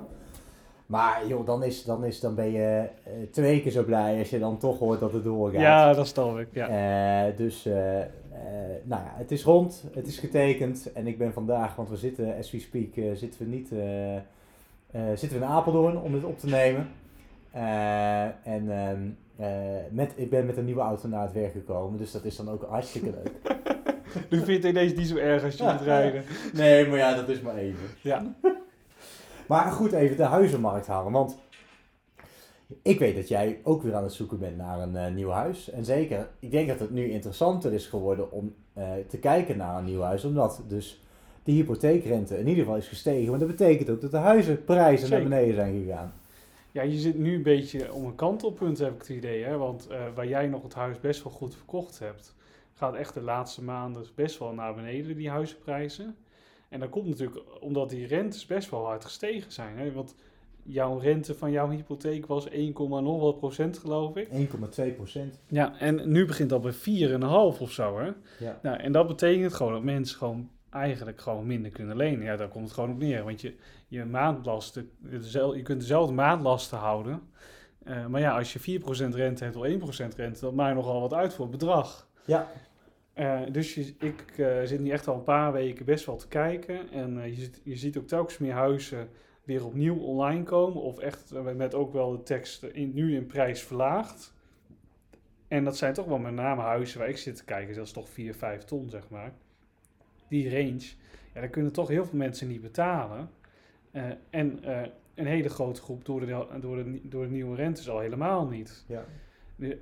[0.86, 4.30] Maar joh, dan, is, dan, is, dan ben je eh, twee keer zo blij als
[4.30, 5.60] je dan toch hoort dat het doorgaat.
[5.60, 6.48] Ja, dat snap ik.
[6.52, 6.68] Ja.
[6.68, 7.74] Eh, dus, eh,
[8.82, 12.36] nou ja, het is rond, het is getekend en ik ben vandaag, want we zitten,
[12.38, 13.68] as we speak, zitten we niet,
[15.18, 16.88] zitten we in Apeldoorn om dit op te nemen.
[18.42, 19.00] En ehm,
[19.36, 19.48] eh,
[19.90, 22.50] met, ik ben met een nieuwe auto naar het werk gekomen, dus dat is dan
[22.50, 23.32] ook hartstikke leuk.
[24.30, 26.24] Nu vind je het ineens niet zo erg als je moet rijden.
[26.52, 27.88] Nee, maar ja, dat is maar even.
[28.02, 28.34] Ja.
[29.48, 31.38] Maar goed, even de huizenmarkt halen, want
[32.82, 35.70] ik weet dat jij ook weer aan het zoeken bent naar een eh, nieuw huis.
[35.70, 39.78] En zeker, ik denk dat het nu interessanter is geworden om eh, te kijken naar
[39.78, 41.02] een nieuw huis, omdat dus
[41.42, 43.30] de hypotheekrente in ieder geval is gestegen.
[43.30, 45.22] Maar dat betekent ook dat de huizenprijzen Zeker.
[45.22, 46.12] naar beneden zijn gegaan.
[46.72, 49.44] Ja, je zit nu een beetje om een kantelpunt, heb ik het idee.
[49.44, 49.56] Hè?
[49.56, 52.34] Want eh, waar jij nog het huis best wel goed verkocht hebt,
[52.74, 56.16] gaat echt de laatste maanden best wel naar beneden, die huizenprijzen.
[56.68, 59.76] En dat komt natuurlijk omdat die rentes best wel hard gestegen zijn.
[59.76, 59.92] Hè?
[59.92, 60.14] Want
[60.62, 64.28] jouw rente van jouw hypotheek was 1, nog wat procent, geloof ik.
[64.28, 65.40] 1,2 procent.
[65.48, 68.10] Ja, en nu begint dat bij 4,5 of zo, hè?
[68.38, 68.58] Ja.
[68.62, 72.24] Nou, en dat betekent gewoon dat mensen gewoon eigenlijk gewoon minder kunnen lenen.
[72.24, 73.24] Ja, daar komt het gewoon op neer.
[73.24, 73.54] Want je,
[73.88, 74.90] je maandlasten,
[75.54, 77.22] je kunt dezelfde maandlasten houden.
[77.84, 81.14] Eh, maar ja, als je 4% rente hebt of 1% rente, dat maakt nogal wat
[81.14, 82.08] uit voor het bedrag.
[82.24, 82.48] Ja,
[83.16, 86.90] Eh, dus ik eh, zit nu echt al een paar weken best wel te kijken.
[86.90, 89.08] En eh, je, ziet, je ziet ook telkens meer huizen
[89.44, 90.82] weer opnieuw online komen.
[90.82, 94.34] Of echt met ook wel de tekst nu in prijs verlaagd.
[95.48, 97.74] En dat zijn toch wel met name huizen waar ik zit te kijken.
[97.74, 99.32] Dat is toch 4, 5 ton, zeg maar.
[100.28, 100.86] Die range.
[101.34, 103.30] Ja, daar kunnen toch heel veel mensen niet betalen.
[104.30, 104.60] En
[105.14, 108.84] een hele grote groep door de, door, de, door de nieuwe rentes al helemaal niet.
[108.88, 109.04] ja.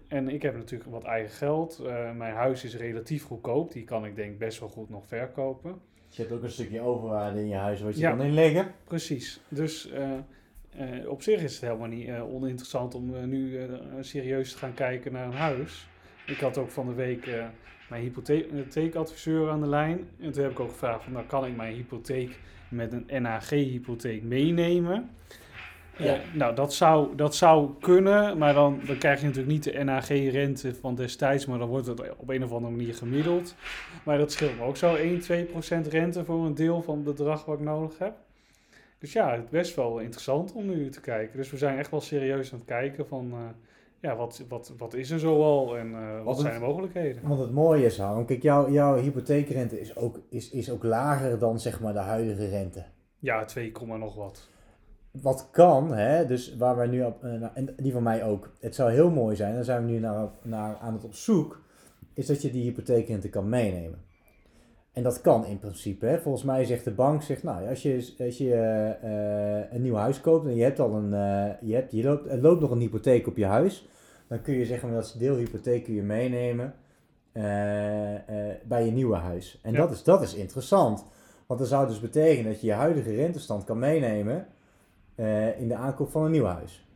[0.09, 1.79] En ik heb natuurlijk wat eigen geld.
[1.79, 3.73] Eh, mijn huis is relatief goedkoop.
[3.73, 5.81] Die kan ik denk best wel goed nog verkopen.
[6.09, 8.11] Dus je hebt ook een stukje overwaarde in je huis wat je Ja.
[8.11, 8.73] kan inleggen.
[8.85, 9.41] Precies.
[9.49, 10.11] Dus eh,
[10.71, 13.59] eh, op zich is het helemaal niet oninteressant om nu
[14.01, 15.89] serieus te gaan kijken naar een huis.
[16.27, 17.29] Ik had ook van de week
[17.89, 20.09] mijn hypotheekadviseur aan de lijn.
[20.21, 24.23] En toen heb ik ook gevraagd: van, nou, kan ik mijn hypotheek met een NHG-hypotheek
[24.23, 25.11] meenemen?
[25.99, 26.19] Ja.
[26.33, 30.75] Nou, dat zou, dat zou kunnen, maar dan, dan krijg je natuurlijk niet de NHG-rente
[30.75, 33.55] van destijds, maar dan wordt het op een of andere manier gemiddeld.
[34.05, 37.05] Maar dat scheelt me ook zo 1, 2 procent rente voor een deel van het
[37.05, 38.15] bedrag wat ik nodig heb.
[38.99, 41.37] Dus ja, het is best wel interessant om nu te kijken.
[41.37, 43.39] Dus we zijn echt wel serieus aan het kijken van, eh,
[44.01, 47.23] ja, wat, wat, wat is er zoal en eh, wat Wat zijn de mogelijkheden?
[47.29, 51.39] Want het mooie is, Harm, kijk, jouw, jouw hypotheekrente is ook, is, is ook lager
[51.39, 52.85] dan zeg maar de huidige rente.
[53.19, 54.49] Ja, 2, komma nog wat.
[55.23, 58.51] Wat kan, hè, dus waar wij nu op, eh, nou, en die van mij ook,
[58.61, 61.63] het zou heel mooi zijn, daar zijn we nu naar, naar aan het op zoek,
[62.15, 63.99] is dat je die hypotheekrente kan meenemen.
[64.93, 66.07] En dat kan in principe.
[66.07, 66.21] Hè.
[66.21, 70.21] Volgens mij zegt de bank, zegt, nou, als je, als je eh, een nieuw huis
[70.21, 72.81] koopt en je hebt al een, eh, je hebt, je loopt, er loopt nog een
[72.81, 73.89] hypotheek op je huis,
[74.29, 76.75] dan kun je zeggen, dat deelhypotheek kun je meenemen
[78.65, 79.61] bij je nieuwe huis.
[79.63, 79.79] En Ja.
[79.79, 81.05] dat, is, dat is interessant.
[81.47, 84.47] Want dat zou dus betekenen dat je je huidige rentestand kan meenemen
[85.15, 86.87] eh, in de aankoop van een nieuw huis.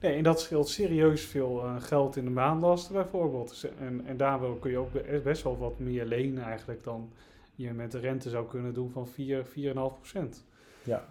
[0.00, 3.70] Nee, en dat scheelt serieus veel eh, geld in de maandlasten bijvoorbeeld.
[3.78, 7.12] En, en daardoor kun je ook be- best wel wat meer lenen eigenlijk dan
[7.54, 10.46] je met de rente zou kunnen doen van 4, 4,5 procent.
[10.82, 11.04] Ja.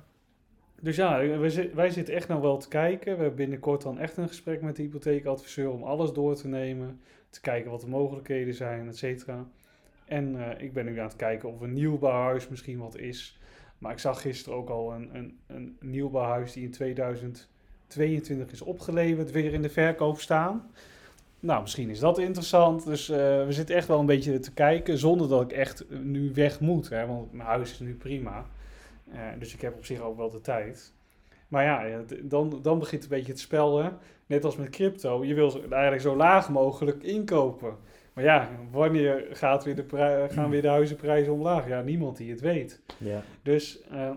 [0.82, 3.12] Dus ja, wij, zi- wij zitten echt nou wel te kijken.
[3.16, 7.02] We hebben binnenkort dan echt een gesprek met de hypotheekadviseur om alles door te nemen.
[7.30, 9.48] Te kijken wat de mogelijkheden zijn, et cetera.
[10.06, 13.39] En eh, ik ben nu aan het kijken of een nieuwbouwhuis misschien wat is.
[13.80, 19.32] Maar ik zag gisteren ook al een, een, een nieuwbouwhuis die in 2022 is opgeleverd,
[19.32, 20.72] weer in de verkoop staan.
[21.40, 22.86] Nou, misschien is dat interessant.
[22.86, 26.32] Dus eh, we zitten echt wel een beetje te kijken, zonder dat ik echt nu
[26.34, 26.90] weg moet.
[26.90, 28.46] Hè, want mijn huis is nu prima.
[29.12, 30.94] Eh, dus ik heb op zich ook wel de tijd.
[31.48, 33.78] Maar ja, dan, dan begint een beetje het spel.
[33.78, 33.90] Hè?
[34.26, 35.26] Net als met crypto.
[35.26, 37.78] Je wil eigenlijk zo laag mogelijk inkopen.
[38.20, 41.68] Maar ja, wanneer gaat weer de gaan weer de huizenprijzen omlaag?
[41.68, 42.82] Ja, niemand die het weet.
[42.98, 43.22] Ja.
[43.44, 44.12] Dus eh,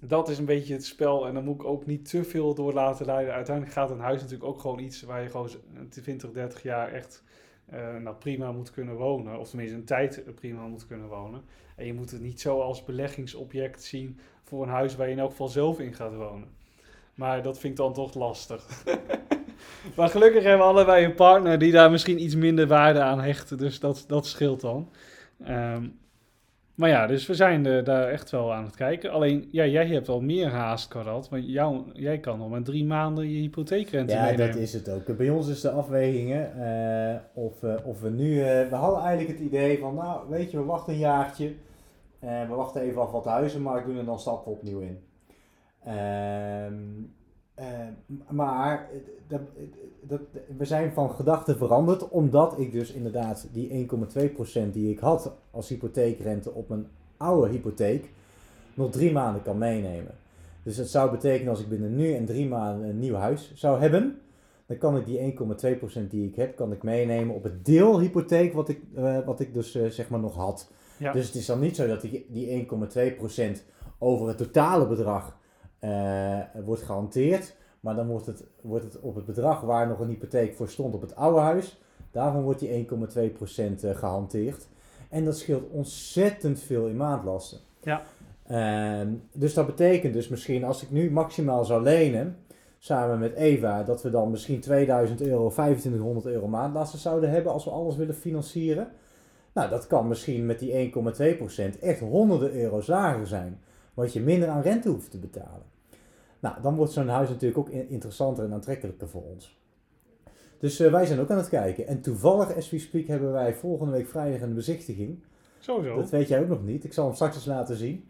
[0.00, 1.26] dat is een beetje het spel.
[1.26, 3.34] En dan moet ik ook niet te veel door laten leiden.
[3.34, 5.56] Uiteindelijk gaat een huis natuurlijk ook gewoon iets waar je gewoon z-
[5.90, 7.24] 20, 30 jaar echt
[7.66, 9.38] eh, nou, prima moet kunnen wonen.
[9.38, 11.42] Of tenminste een tijd prima moet kunnen wonen.
[11.76, 15.18] En je moet het niet zo als beleggingsobject zien voor een huis waar je in
[15.18, 16.48] elk geval zelf in gaat wonen.
[17.14, 18.66] Maar dat vind ik dan toch lastig.
[19.96, 23.58] maar gelukkig hebben we allebei een partner die daar misschien iets minder waarde aan hecht.
[23.58, 24.88] Dus dat, dat scheelt dan.
[25.44, 25.84] Ehm,
[26.74, 29.10] Maar ja, dus we zijn eh, daar echt wel aan het kijken.
[29.10, 31.28] Alleen, ja, jij hebt al meer haast, Karat.
[31.28, 34.46] Want jou, jij kan nog maar drie maanden je hypotheekrente Ja, meenemen.
[34.46, 35.16] dat is het ook.
[35.16, 36.42] Bij ons is de afweging hè,
[37.12, 38.40] eh, of, eh, of we nu...
[38.42, 41.52] eh, we hadden eigenlijk het idee van, nou, weet je, we wachten een jaartje.
[42.20, 44.98] We wachten even af wat de huizenmarkt doen en dan stappen we opnieuw in.
[45.84, 46.72] Ehm, eh,
[48.28, 49.40] maar eh, dat,
[50.00, 50.20] dat,
[50.56, 53.88] we zijn van gedachten veranderd, omdat ik dus inderdaad die
[54.64, 58.10] 1,2% die ik had als hypotheekrente op mijn oude hypotheek
[58.74, 60.14] nog drie maanden kan meenemen.
[60.62, 63.80] Dus dat zou betekenen als ik binnen nu en drie maanden een nieuw huis zou
[63.80, 64.20] hebben,
[64.66, 65.34] dan kan ik die
[66.02, 69.54] 1,2% die ik heb, kan ik meenemen op het deelhypotheek wat ik, eh, wat ik
[69.54, 70.70] dus eh, zeg maar nog had.
[70.96, 71.12] Ja.
[71.12, 73.64] Dus het is dan niet zo dat die, die 1,2%
[73.98, 75.38] over het totale bedrag
[75.80, 77.56] eh, wordt gehanteerd.
[77.80, 80.94] Maar dan wordt het, wordt het op het bedrag waar nog een hypotheek voor stond
[80.94, 81.80] op het oude huis.
[82.10, 84.68] Daarvan wordt die 1,2% eh, gehanteerd.
[85.08, 87.58] En dat scheelt ontzettend veel in maandlasten.
[87.82, 88.02] Ja.
[88.46, 92.36] Ehm, dus dat betekent dus misschien als ik nu maximaal zou lenen,
[92.78, 97.64] samen met Eva, dat we dan misschien 2000 euro, 2500 euro maandlasten zouden hebben als
[97.64, 98.88] we alles willen financieren.
[99.52, 103.60] Nou, dat kan misschien met die 1,2% echt honderden euro's lager zijn.
[104.00, 105.62] Wat je minder aan rente hoeft te betalen.
[106.40, 109.58] Nou, dan wordt zo'n huis natuurlijk ook in- interessanter en aantrekkelijker voor ons.
[110.58, 111.86] Dus eh, wij zijn ook aan het kijken.
[111.86, 115.24] En toevallig, as we speak, hebben wij volgende week vrijdag een bezichtiging.
[115.58, 115.96] Sowieso.
[115.96, 116.84] Dat weet jij ook nog niet.
[116.84, 118.04] Ik zal hem straks eens laten zien.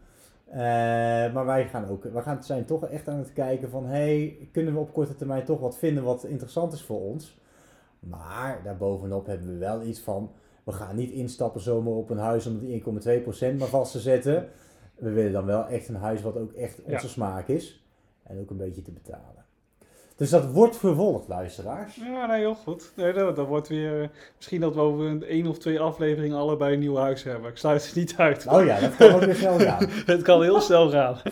[0.47, 0.59] Eh,
[1.33, 4.73] maar wij gaan ook, we gaan, zijn toch echt aan het kijken van, hey, kunnen
[4.73, 7.39] we op korte termijn toch wat vinden wat interessant is voor ons?
[8.01, 10.31] Maar daarbovenop hebben we wel iets van,
[10.65, 14.49] we gaan niet instappen zomaar op een huis om die 1,2% maar vast te zetten.
[15.01, 17.13] We willen dan wel echt een huis wat ook echt onze Ja.
[17.13, 17.85] smaak is.
[18.23, 19.39] En ook een beetje te betalen.
[20.17, 21.95] Dus dat wordt vervolgd, luisteraars.
[21.95, 22.93] Ja, nee, heel goed.
[22.97, 24.03] Nee, dat, dat wordt weer...
[24.03, 27.51] eh, misschien dat we over een één of twee afleveringen allebei een nieuw huis hebben.
[27.51, 28.47] Ik sluit het niet uit.
[28.47, 29.89] Oh ja, dat kan ook weer snel gaan.
[30.15, 31.17] het kan heel snel gaan.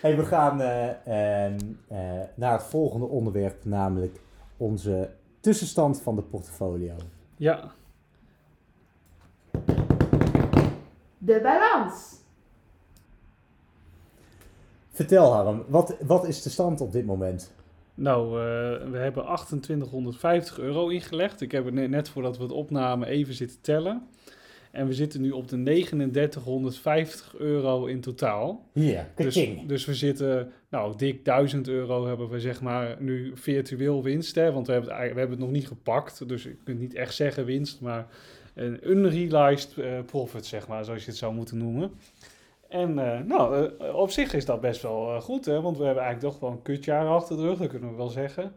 [0.00, 1.98] Hey, we gaan eh, ehm, eh,
[2.34, 4.20] naar het volgende onderwerp, namelijk
[4.56, 6.94] onze tussenstand van de portfolio.
[7.36, 7.70] Ja,
[11.18, 12.14] De balans.
[14.96, 17.52] Vertel Harm, wat, wat is de stand op dit moment?
[17.94, 21.40] nou, eh, we hebben 2850 euro ingelegd.
[21.40, 24.02] Ik heb het net, voordat we het opnamen even zitten tellen.
[24.70, 28.66] En we zitten nu op de 3950 euro in totaal.
[28.72, 34.02] Hier, Dus, dus we zitten, nou, dik 1000 euro hebben we zeg maar nu virtueel
[34.02, 34.34] winst.
[34.34, 34.52] Hè?
[34.52, 36.28] Want we hebben, het, we hebben het nog niet gepakt.
[36.28, 38.06] Dus je kunt niet echt zeggen winst, maar
[38.54, 41.90] een unrealized eh, profit, zeg maar, zoals je het zou moeten noemen.
[42.76, 45.60] En eh, nou, eh, op zich is dat best wel eh, goed, hè?
[45.60, 48.08] want we hebben eigenlijk toch wel een kutjaar achter de rug, dat kunnen we wel
[48.08, 48.52] zeggen.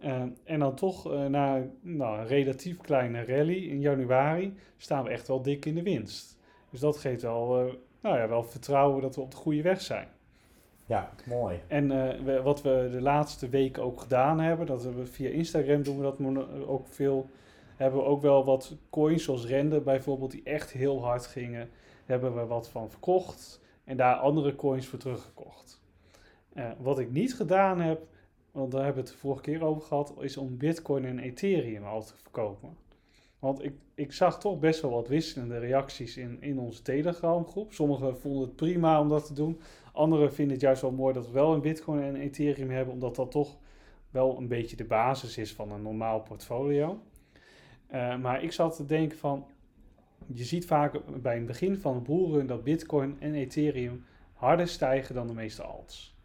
[0.00, 5.28] Eh, en dan toch, na nou, een relatief kleine rally in januari, staan we echt
[5.28, 6.36] wel dik in de winst.
[6.70, 10.08] Dus dat geeft wel, nou ja, wel vertrouwen dat we op de goede weg zijn.
[10.86, 11.60] Ja, mooi.
[11.66, 11.88] En
[12.24, 16.02] we- wat we de laatste weken ook gedaan hebben, dat we via Instagram doen we
[16.02, 17.26] dat ook veel.
[17.76, 21.68] Hebben we ook wel wat coins zoals Rende bijvoorbeeld, die echt heel hard gingen.
[22.04, 25.82] Hebben we wat van verkocht en daar andere coins voor teruggekocht.
[26.52, 28.06] Eh, wat ik niet gedaan heb,
[28.52, 31.84] want daar hebben we het de vorige keer over gehad, is om Bitcoin en Ethereum
[31.84, 32.76] al te verkopen.
[33.38, 37.72] Want ik, ik zag toch best wel wat wisselende reacties in, in onze Telegram groep.
[37.72, 39.60] Sommigen vonden het prima om dat te doen.
[39.92, 43.16] Anderen vinden het juist wel mooi dat we wel een Bitcoin en Ethereum hebben, omdat
[43.16, 43.56] dat toch
[44.10, 46.98] wel een beetje de basis is van een normaal portfolio.
[47.86, 49.46] Eh, maar ik zat te denken van,
[50.26, 55.14] je ziet vaak bij het begin van een boelrun dat Bitcoin en Ethereum harder stijgen
[55.14, 56.16] dan de meeste alts.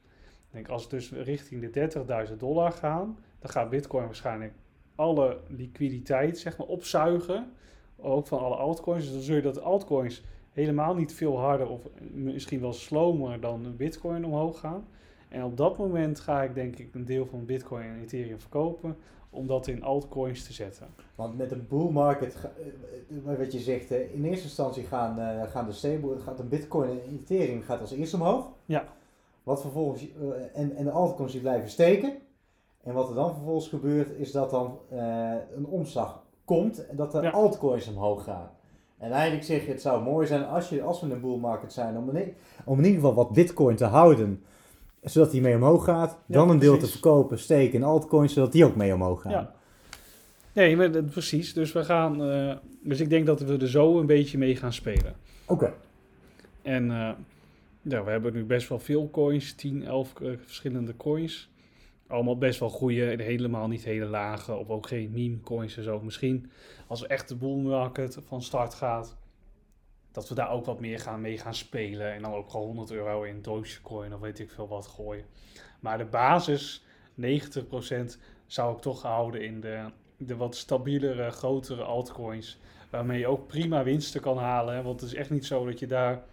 [0.52, 1.90] Denk, als het dus richting de
[2.30, 4.54] 30.000 dollar gaan, dan gaat Bitcoin waarschijnlijk
[4.96, 7.52] alle liquiditeit zeg maar, opzuigen,
[7.98, 9.04] ook van alle altcoins.
[9.04, 11.82] Dus dan zul je dat altcoins helemaal niet veel harder of
[12.12, 14.88] misschien wel slomer dan Bitcoin omhoog gaan.
[15.30, 18.98] En op dat moment ga ik denk ik een deel van Bitcoin en Ethereum verkopen
[19.30, 20.88] om dat in altcoins te zetten.
[21.16, 25.50] Want met een bull market, eh, eh, wat je zegt, in eerste instantie gaan, eh,
[25.52, 28.46] gaan de stable, gaat een bitcoin en ethereum gaat als eerste omhoog.
[28.66, 28.84] Ja.
[29.44, 30.08] Wat vervolgens,
[30.54, 32.14] en, en de altcoins die blijven steken.
[32.84, 34.80] En wat er dan vervolgens gebeurt, is dat dan
[35.56, 37.30] een omslag komt en dat de Ja.
[37.30, 38.52] altcoins omhoog gaan.
[38.98, 41.38] En eigenlijk zeg je, het zou mooi zijn als, je, als we in een bull
[41.38, 42.34] market zijn, om in,
[42.66, 44.44] om in ieder geval wat bitcoin te houden,
[45.04, 46.18] zodat die mee omhoog gaat.
[46.28, 49.32] dan een deel te verkopen, steken in altcoins, zodat die ook mee omhoog gaan.
[49.32, 49.54] Ja.
[50.54, 51.54] Nee, maar precies.
[51.54, 52.24] Dus we gaan.
[52.24, 55.16] eh, dus ik denk dat we er zo een beetje mee gaan spelen.
[55.46, 55.74] Oké.
[56.62, 56.92] En
[57.82, 61.50] ja, we hebben nu best wel veel coins, 10, 11 eh, verschillende coins.
[62.08, 65.84] Allemaal best wel goede en helemaal niet hele lage, of ook geen meme coins en
[65.84, 66.00] zo.
[66.02, 66.52] Misschien
[66.88, 69.18] als echt de bull market van start gaat,
[70.20, 72.14] dat we daar ook wat meer gaan mee gaan spelen.
[72.14, 75.26] En dan ook gewoon 100 euro in Dogecoin of weet ik veel wat gooien.
[75.80, 76.84] Maar de basis,
[77.22, 77.26] 90%
[78.48, 79.86] zou ik toch houden in de,
[80.18, 82.60] de wat stabielere, grotere altcoins.
[82.90, 84.84] Waarmee je ook prima winsten kan halen.
[84.84, 86.24] Want het is echt niet zo dat je daar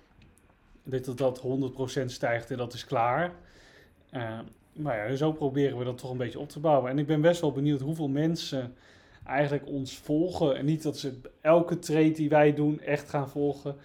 [0.84, 1.42] dat dat
[2.02, 3.32] 100% stijgt en dat is klaar.
[4.10, 4.38] Eh,
[4.72, 6.90] maar ja, zo proberen we dat toch een beetje op te bouwen.
[6.90, 8.74] En ik ben best wel benieuwd hoeveel mensen
[9.26, 10.56] eigenlijk ons volgen.
[10.56, 13.76] En niet dat ze elke trade die wij doen echt gaan volgen.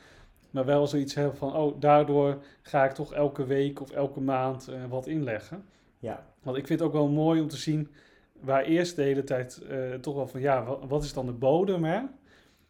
[0.52, 4.68] Maar wel zoiets hebben van, oh, daardoor ga ik toch elke week of elke maand
[4.68, 5.66] eh, wat inleggen.
[6.00, 7.88] Ja, Want ik vind het ook wel mooi om te zien,
[8.40, 11.32] waar eerst de hele tijd eh, toch wel van, ja, wa- wat is dan de
[11.32, 12.00] bodem, hè?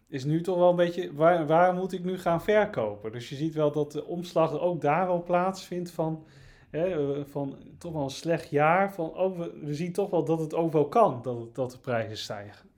[0.07, 3.11] Is nu toch wel een beetje, waar, waar moet ik nu gaan verkopen?
[3.11, 6.23] Dus je ziet wel dat de omslag ook daar wel plaatsvindt van,
[6.71, 8.93] hè, eh, van toch wel een slecht jaar.
[8.93, 11.77] Van, oh, we, we zien toch wel dat het ook wel kan, dat, dat de
[11.77, 12.69] prijzen stijgen.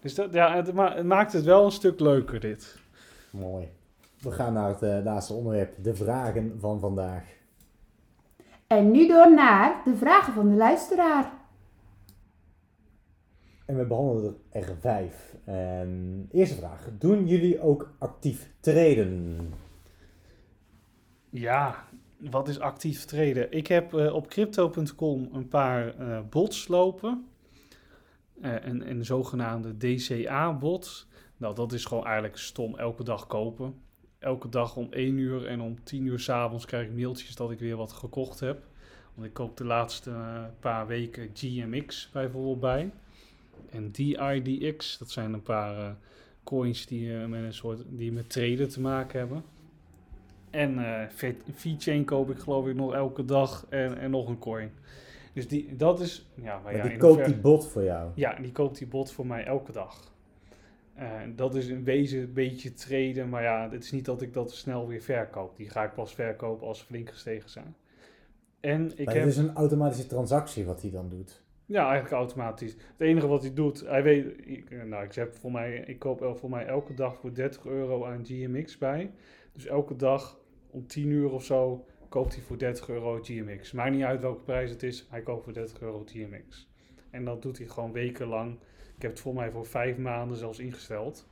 [0.00, 2.78] Dus dat, ja, het, ma- het maakt het wel een stuk leuker, dit.
[3.30, 3.68] mooi.
[4.20, 7.24] We gaan naar het eh, laatste onderwerp, de vragen van vandaag.
[8.66, 11.32] En nu door naar de vragen van de luisteraar.
[13.66, 15.36] En we behandelen er vijf.
[15.44, 19.38] En eerste vraag, doen jullie ook actief traden?
[21.30, 21.84] Ja,
[22.30, 23.52] wat is actief traden?
[23.52, 27.26] Ik heb eh, op crypto.com een paar eh, bots lopen.
[28.40, 31.06] Eh, een, een zogenaamde DCA-bot.
[31.36, 33.74] Nou, dat is gewoon eigenlijk stom elke dag kopen.
[34.18, 37.58] Elke dag om 1 uur en om 10 uur s'avonds krijg ik mailtjes dat ik
[37.58, 38.64] weer wat gekocht heb.
[39.14, 40.12] Want ik koop de laatste
[40.60, 42.92] paar weken GMX bijvoorbeeld bij.
[43.70, 45.96] En DIDX, dat zijn een paar
[46.44, 49.44] coins die, met een soort, die met traden te maken hebben.
[50.56, 54.70] En V- VeChain koop ik geloof ik nog elke dag en, en nog een coin.
[55.32, 56.30] Dus die, dat is...
[56.34, 58.10] Ja, maar Maar ja, die koopt die bot voor jou.
[58.14, 60.14] Ja, die koopt die bot voor mij elke dag.
[60.94, 64.32] Eh, dat is in wezen een beetje traden, maar ja, het is niet dat ik
[64.32, 65.56] dat snel weer verkoop.
[65.56, 67.76] Die ga ik pas verkopen als ze flink gestegen zijn.
[68.60, 69.24] En ik maar heb...
[69.24, 71.42] het is een automatische transactie wat hij dan doet.
[71.66, 72.72] Ja, eigenlijk automatisch.
[72.72, 75.98] Het enige wat hij doet, hij weet, ik, eh, nou, ik heb voor mij, ik
[75.98, 79.10] koop voor mij elke dag voor 30 euro aan GMX bij.
[79.52, 80.38] Dus elke dag
[80.70, 83.72] om 10 uur of zo koopt hij voor 30 euro GMX.
[83.72, 86.68] Maakt niet uit welke prijs het is, hij koopt voor 30 euro GMX.
[87.10, 88.58] En dat doet hij gewoon wekenlang.
[88.96, 91.28] Ik heb het voor mij voor vijf maanden zelfs ingesteld.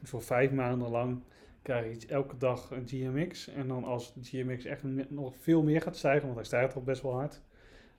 [0.00, 1.22] Dus voor vijf maanden lang
[1.62, 3.48] krijg je elke dag een GMX.
[3.48, 7.02] En dan als GMX echt nog veel meer gaat stijgen, want hij stijgt al best
[7.02, 7.40] wel hard,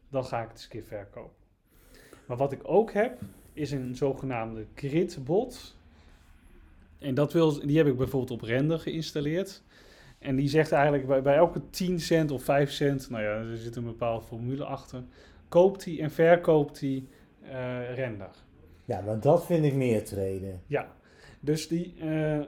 [0.09, 1.35] dan ga ik het eens verkopen.
[2.25, 3.19] Maar wat ik ook heb,
[3.53, 5.77] is een zogenaamde gridbot.
[6.99, 9.63] En dat wil, die heb ik bijvoorbeeld op Render geïnstalleerd.
[10.21, 13.57] En die zegt eigenlijk bij, bij elke 10 cent of 5 cent, nou ja, er
[13.57, 15.03] zit een bepaalde formule achter,
[15.49, 17.03] koopt hij en verkoopt hij
[17.41, 18.29] eh, Render.
[18.85, 20.61] Ja, maar dat vind ik meer traden.
[20.67, 20.87] Ja,
[21.39, 22.39] dus, die, eh,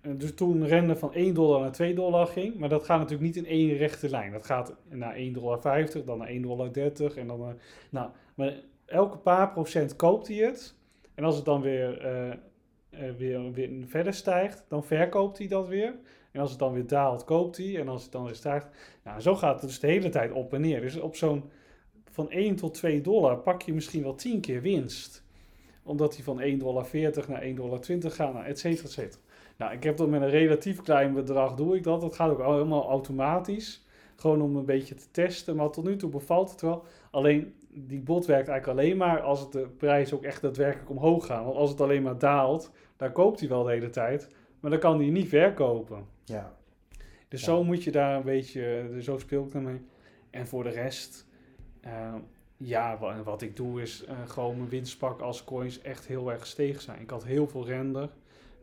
[0.00, 3.44] dus toen Render van 1 dollar naar 2 dollar ging, maar dat gaat natuurlijk niet
[3.44, 4.32] in één rechte lijn.
[4.32, 5.60] Dat gaat naar 1,50 dollar,
[6.04, 7.40] dan naar 1,30 dollar en dan...
[7.40, 7.56] naar-
[7.90, 8.54] nou, maar
[8.86, 10.74] elke paar procent koopt hij het.
[11.14, 15.68] En als het dan weer, eh, eh, weer, weer verder stijgt, dan verkoopt hij dat
[15.68, 15.94] weer.
[16.32, 17.80] En als het dan weer daalt, koopt hij.
[17.80, 18.66] En als het dan weer stijgt...
[19.04, 20.80] Nou, zo gaat het dus de hele tijd op en neer.
[20.80, 21.50] Dus op zo'n
[22.10, 25.22] van 1 tot 2 dollar pak je misschien wel 10 keer winst
[25.82, 26.86] omdat hij van 1,40 dollar
[27.28, 29.22] naar 1,20 dollar gaat, nou, et cetera, et cetera.
[29.56, 32.00] Nou, ik heb dat met een relatief klein bedrag, doe ik dat.
[32.00, 33.84] Dat gaat ook al helemaal automatisch.
[34.16, 35.56] Gewoon om een beetje te testen.
[35.56, 36.84] Maar tot nu toe bevalt het wel.
[37.10, 41.26] Alleen, die bot werkt eigenlijk alleen maar als het de prijs ook echt daadwerkelijk omhoog
[41.26, 41.44] gaat.
[41.44, 44.28] Want als het alleen maar daalt, dan koopt hij wel de hele tijd.
[44.60, 46.04] Maar dan kan hij niet verkopen.
[46.24, 46.56] Ja.
[47.28, 47.46] Dus Ja.
[47.46, 49.80] zo moet je daar een beetje, eh, zo speel ik daarmee.
[50.30, 51.26] En voor de rest,
[51.80, 52.14] eh,
[52.56, 56.30] ja, wa- wat ik doe is eh, gewoon mijn winst pakken als coins echt heel
[56.30, 57.00] erg gestegen zijn.
[57.00, 58.08] Ik had heel veel render.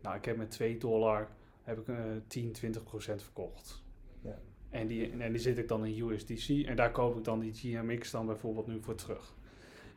[0.01, 1.27] Nou, ik heb met 2 dollar
[1.63, 1.95] heb ik, eh
[2.27, 3.83] 10, 20 procent verkocht.
[4.21, 4.37] Ja.
[4.69, 7.53] En, die, en die zit ik dan in USDC en daar koop ik dan die
[7.53, 9.35] GMX dan bijvoorbeeld nu voor terug.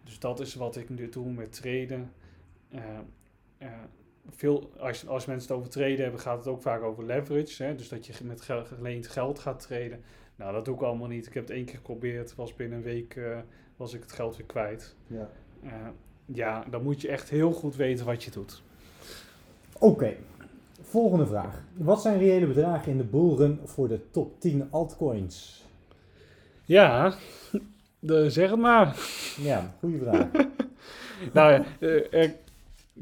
[0.05, 2.13] Dus dat is wat ik nu doe met traden.
[2.69, 2.99] Eh,
[4.29, 7.63] veel, als, als mensen het over traden hebben, gaat het ook vaak over leverage.
[7.63, 7.75] Hè?
[7.75, 10.01] Dus dat je met gel- geleend geld gaat traden.
[10.37, 11.27] Nou, dat doe ik allemaal niet.
[11.27, 12.35] Ik heb het één keer geprobeerd.
[12.35, 13.39] Was binnen een week eh,
[13.77, 14.95] was ik het geld weer kwijt.
[15.07, 15.31] ja.
[15.63, 15.71] Eh,
[16.35, 18.63] ja, dan moet je echt heel goed weten wat je doet.
[19.79, 20.17] Oké,
[20.81, 21.63] volgende vraag.
[21.77, 25.65] Wat zijn reële bedragen in de bullrun voor de top 10 altcoins?
[26.65, 27.15] Ja,
[27.99, 28.97] de, zeg het maar.
[29.39, 30.27] Ja, goede vraag.
[31.33, 32.31] nou ja, eh, eh,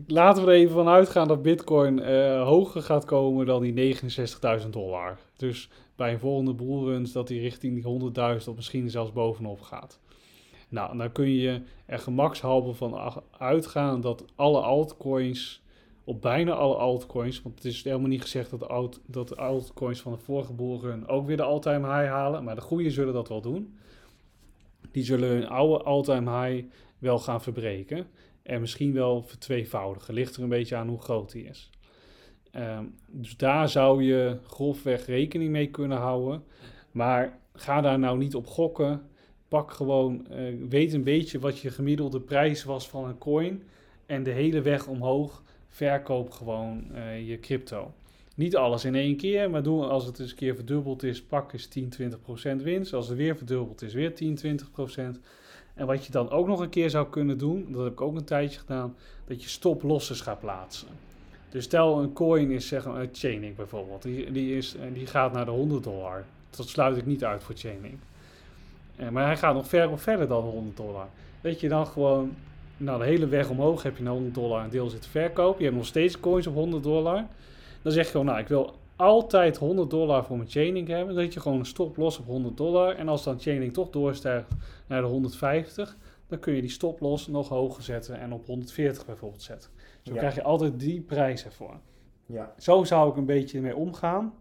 [0.07, 3.97] laten we er even van uitgaan dat Bitcoin eh, hoger gaat komen dan die
[4.63, 5.19] 69.000 dollar.
[5.37, 10.01] Dus bij een volgende bullruns dat die richting die 100.000 of misschien zelfs bovenop gaat.
[10.69, 15.63] Nou, dan kun je er gemakshalve van uitgaan dat alle altcoins
[16.09, 17.43] op bijna alle altcoins.
[17.43, 21.09] Want het is helemaal niet gezegd dat alt, dat de altcoins van de vorige bullrun
[21.09, 22.45] ook weer de all-time high halen.
[22.45, 23.79] Maar de goede zullen dat wel doen.
[24.91, 26.67] Die zullen hun oude all-time high
[26.99, 28.07] wel gaan verbreken.
[28.49, 30.15] En misschien wel vertweevoudigen.
[30.15, 31.71] Ligt er een beetje aan hoe groot die is.
[32.51, 36.45] Ehm, dus daar zou je grofweg rekening mee kunnen houden.
[36.91, 39.03] Maar ga daar nou niet op gokken.
[39.49, 43.63] Pak gewoon, eh, weet een beetje wat je gemiddelde prijs was van een coin.
[44.07, 47.93] En de hele weg omhoog verkoop gewoon eh, je crypto.
[48.35, 51.53] Niet alles in één keer, maar doe als het eens een keer verdubbeld is, pak
[51.53, 52.93] eens 10, 20% winst.
[52.93, 55.21] Als het weer verdubbeld is, weer 10, 20%.
[55.79, 58.17] En wat je dan ook nog een keer zou kunnen doen, dat heb ik ook
[58.17, 60.89] een tijdje gedaan, dat je stop-losses gaat plaatsen.
[61.49, 65.33] Dus stel een coin is, zeg maar, Chaining bijvoorbeeld, die, die, is, eh, die gaat
[65.33, 66.25] naar de 100 dollar.
[66.51, 67.99] Dat sluit ik niet uit voor Chaining.
[68.97, 71.07] Eh, maar hij gaat nog ver verder dan 100 dollar.
[71.41, 72.35] Dat je dan gewoon,
[72.77, 75.59] nou de hele weg omhoog heb je naar 100 dollar een deel zitten verkopen.
[75.59, 77.27] Je hebt nog steeds coins op 100 dollar.
[77.83, 81.15] Dan zeg je gewoon, nou ik wil altijd 100 dollar voor mijn chaining hebben.
[81.15, 82.95] Dan zet je gewoon een stop los op 100 dollar.
[82.95, 84.49] En als dan chaining toch doorstijgt
[84.87, 85.97] naar de 150,
[86.27, 89.71] dan kun je die stop los nog hoger zetten en op 140 bijvoorbeeld zetten.
[90.03, 90.19] Zo Ja.
[90.19, 91.75] krijg je altijd die prijs ervoor.
[92.27, 92.55] Ja.
[92.59, 94.35] Zo zou ik een beetje mee omgaan.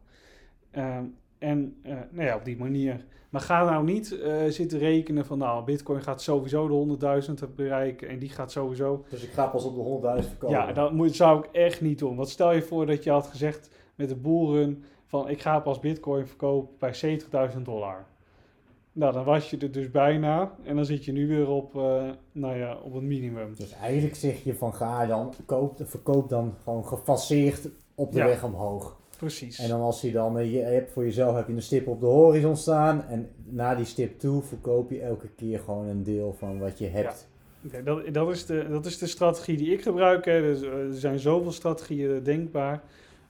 [0.72, 1.04] Ehm,
[1.38, 3.06] en eh, nou ja, op die manier.
[3.30, 8.08] Maar ga nou niet eh, zitten rekenen van, nou, Bitcoin gaat sowieso de 100.000 bereiken
[8.08, 9.06] en die gaat sowieso.
[9.10, 10.56] Dus ik ga pas op de 100.000 verkopen.
[10.56, 12.16] Ja, dat moet, zou ik echt niet doen.
[12.16, 15.80] Want stel je voor dat je had gezegd met de boeren van, ik ga pas
[15.80, 17.20] Bitcoin verkopen bij
[17.56, 18.06] 70.000 dollar.
[18.92, 22.10] Nou, dan was je er dus bijna en dan zit je nu weer op, eh,
[22.32, 23.54] nou ja, op het minimum.
[23.56, 28.26] Dus eigenlijk zeg je van ga dan, koop, verkoop dan gewoon gefaseerd op de Ja.
[28.26, 28.98] weg omhoog.
[29.18, 29.60] Precies.
[29.60, 32.00] En dan als je dan, eh, je hebt voor jezelf heb je een stip op
[32.00, 33.04] de horizon staan.
[33.06, 36.88] En na die stip toe verkoop je elke keer gewoon een deel van wat je
[36.88, 37.28] hebt.
[37.66, 40.26] Oké, dat, dat, is de, dat is de strategie die ik gebruik.
[40.26, 40.42] Hè.
[40.42, 42.84] Dus, eh, er zijn zoveel strategieën denkbaar.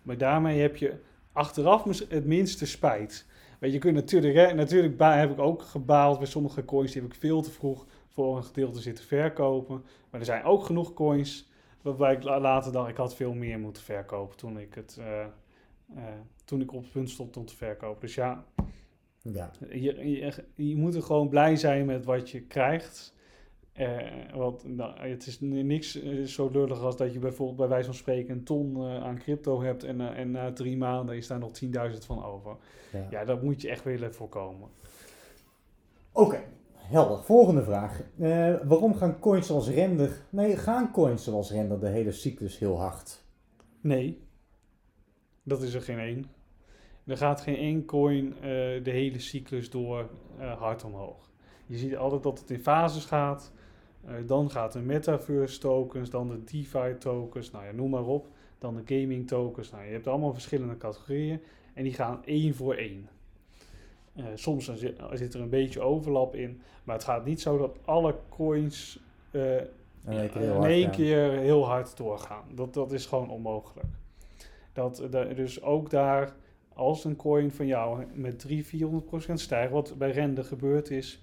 [0.07, 0.93] Maar daarmee heb je
[1.31, 3.25] achteraf het minste spijt.
[3.59, 6.91] Weet je, je kunt natuurlijk, hè, natuurlijk heb ik ook gebaald bij sommige coins.
[6.91, 9.83] Die heb ik veel te vroeg voor een gedeelte zitten verkopen.
[10.09, 11.49] Maar er zijn ook genoeg coins
[11.81, 15.21] waarbij ik la- later dacht, ik had veel meer moeten verkopen toen ik, het, eh,
[15.21, 16.03] eh,
[16.45, 18.01] toen ik op het punt stond om te verkopen.
[18.01, 18.45] Dus ja,
[19.21, 19.51] Ja.
[19.69, 23.13] je, je, je moet er gewoon blij zijn met wat je krijgt.
[23.77, 27.67] Eh, want nou, het is ni- niks eh, zo lullig als dat je bijvoorbeeld bij
[27.67, 31.27] wijze van spreken een ton eh, aan crypto hebt en, en na drie maanden is
[31.27, 31.69] daar nog 10.000
[32.05, 32.55] van over.
[32.91, 33.07] ja.
[33.09, 34.69] Ja, dat moet je echt willen voorkomen.
[36.11, 36.43] Oké,
[36.75, 37.23] helder.
[37.23, 38.01] Volgende vraag.
[38.67, 40.21] Waarom gaan coins zoals Render...
[40.29, 43.23] Nee, gaan coins zoals Render de hele cyclus heel hard?
[43.81, 44.21] Nee,
[45.43, 46.25] dat is er geen één.
[47.05, 48.35] Er gaat geen één coin
[48.83, 51.29] de hele cyclus door hard omhoog.
[51.65, 53.51] Je ziet altijd dat het in fases gaat.
[54.07, 58.27] Eh, dan gaat de metaverse tokens, dan de DeFi tokens, nou ja, noem maar op.
[58.59, 59.71] Dan de gaming tokens.
[59.71, 61.41] Nou, je hebt allemaal verschillende categorieën
[61.73, 63.09] en die gaan één voor één.
[64.15, 67.77] Eh, soms zit, zit er een beetje overlap in, maar het gaat niet zo dat
[67.85, 68.99] alle coins
[69.31, 69.55] eh,
[70.43, 72.43] In één keer heel hard heel doorgaan.
[72.53, 73.87] Dat, dat is gewoon onmogelijk.
[74.73, 76.35] Dat, dat- dus ook daar,
[76.73, 81.21] als een coin van jou met 300, 400 procent stijgt, wat bij Rende gebeurd is,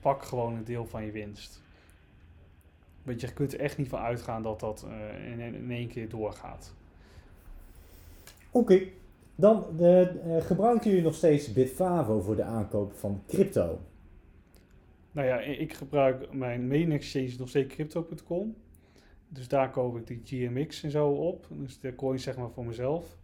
[0.00, 1.61] pak gewoon een deel van je winst.
[3.02, 6.08] Want je kunt er echt niet van uitgaan dat dat eh, in, in één keer
[6.08, 6.74] doorgaat.
[8.50, 8.82] Oké,
[9.34, 13.78] dan de, eh, gebruiken jullie nog steeds Bitfavo voor de aankoop van crypto?
[15.12, 18.54] Nou ja, ik gebruik mijn main exchange nog steeds crypto.com.
[19.28, 21.46] Dus daar koop ik die GMX en zo op.
[21.50, 23.16] Dus de coins zeg maar voor mezelf.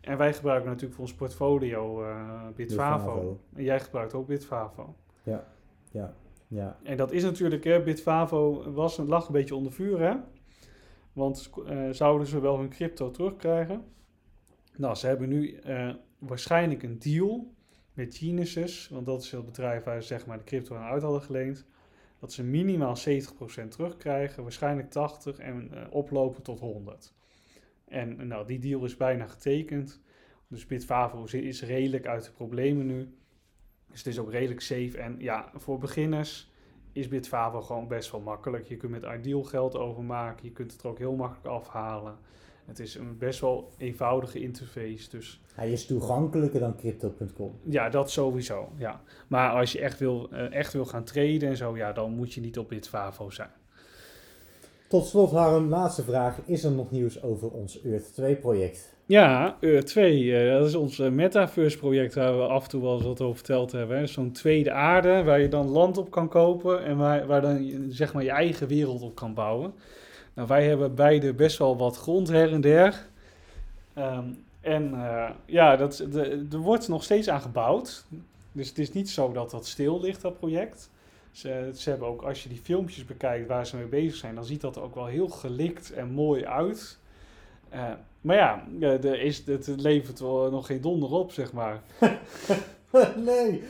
[0.00, 3.40] En wij gebruiken natuurlijk voor ons portfolio eh Bitfavo.
[3.54, 4.94] En jij gebruikt ook Bitfavo.
[5.90, 6.14] Ja,
[6.82, 10.14] En dat is natuurlijk, hè, Bitfavo was, lag een beetje onder vuur, hè?
[11.12, 13.84] Want eh, zouden ze wel hun crypto terugkrijgen?
[14.76, 17.54] Nou, ze hebben nu eh, waarschijnlijk een deal
[17.92, 21.02] met Genesis, want dat is het bedrijf waar ze zeg maar, de crypto aan uit
[21.02, 21.66] hadden geleend.
[22.18, 27.14] Dat ze minimaal 70% terugkrijgen, waarschijnlijk 80% en eh, oplopen tot 100.
[27.84, 30.00] En nou, die deal is bijna getekend.
[30.48, 33.14] Dus Bitfavo is redelijk uit de problemen nu.
[33.90, 34.98] Dus het is ook redelijk safe.
[34.98, 36.50] En ja, voor beginners
[36.92, 38.66] is Bitfavo gewoon best wel makkelijk.
[38.66, 40.44] Je kunt met Ideal geld overmaken.
[40.44, 42.16] Je kunt het er ook heel makkelijk afhalen.
[42.66, 45.10] Het is een best wel eenvoudige interface.
[45.10, 47.58] Dus hij is toegankelijker dan crypto.com.
[47.62, 48.68] ja, dat sowieso.
[48.76, 49.02] Ja.
[49.28, 52.32] Maar als je echt wil, eh, echt wil gaan traden en zo, ja, dan moet
[52.32, 53.50] je niet op Bitfavo zijn.
[54.88, 56.40] Tot slot, Harm, laatste vraag.
[56.46, 58.96] Is er nog nieuws over ons Earth 2 project?
[59.08, 62.82] Ja, Ur 2, eh, dat is ons eh, Metaverse project waar we af en toe
[62.82, 64.08] wel eens wat over verteld hebben.
[64.08, 68.14] Zo'n tweede aarde waar je dan land op kan kopen en waar, waar dan zeg
[68.14, 69.74] maar je eigen wereld op kan bouwen.
[70.34, 73.06] Nou, wij hebben beide best wel wat grond her en der.
[73.94, 74.24] Ehm,
[74.60, 78.04] en eh, ja, dat, de, er wordt nog steeds aan gebouwd.
[78.52, 80.90] Dus het is niet zo dat dat stil ligt, dat project.
[81.32, 84.44] Ze, ze hebben ook, als je die filmpjes bekijkt waar ze mee bezig zijn, dan
[84.44, 86.98] ziet dat er ook wel heel gelikt en mooi uit.
[87.68, 91.80] Eh, maar ja, er is, het levert wel nog geen donder op, zeg maar.
[93.16, 93.62] nee,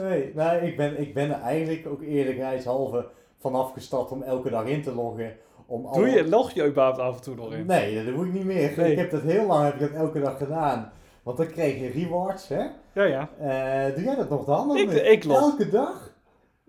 [0.00, 0.32] nee.
[0.34, 3.06] Nou, ik, ben, ik ben er eigenlijk ook eerlijkheidshalve
[3.38, 5.36] vanaf gestapt om elke dag in te loggen.
[5.66, 7.66] Om Doe je, log je überhaupt af en toe nog in?
[7.66, 8.72] Nee, dat doe ik niet meer.
[8.76, 8.90] Nee.
[8.92, 10.92] Ik heb dat heel lang heb ik dat elke dag gedaan.
[11.22, 12.64] Want dan kreeg je rewards, hè?
[12.94, 13.28] Ja, ja.
[13.38, 14.76] Eh, doe jij dat nog dan?
[14.76, 15.40] Ik- ik log.
[15.40, 16.12] Elke dag?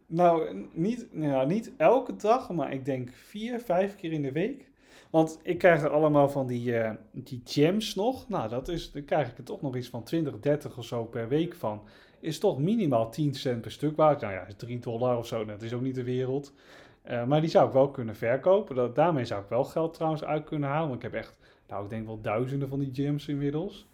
[0.08, 4.70] Nou, niet, nou, niet elke dag, maar ik denk vier, vijf keer in de week.
[5.16, 8.30] Want ik krijg er allemaal van die, eh, die gems nog.
[8.30, 11.04] Nou, dat is, dan krijg ik er toch nog iets van 20, 30 of zo
[11.04, 11.82] per week van.
[12.20, 14.22] Is toch minimaal 10 cent per stuk waard.
[14.22, 15.46] Nou ja, is 3 dollar of zo.
[15.46, 16.54] Dat is ook niet de wereld.
[17.02, 18.76] Eh, maar die zou ik wel kunnen verkopen.
[18.76, 20.90] Dat, daarmee zou ik wel geld trouwens uit kunnen halen.
[20.90, 21.38] Want ik heb echt,
[21.68, 23.88] nou ik denk wel duizenden van die gems inmiddels.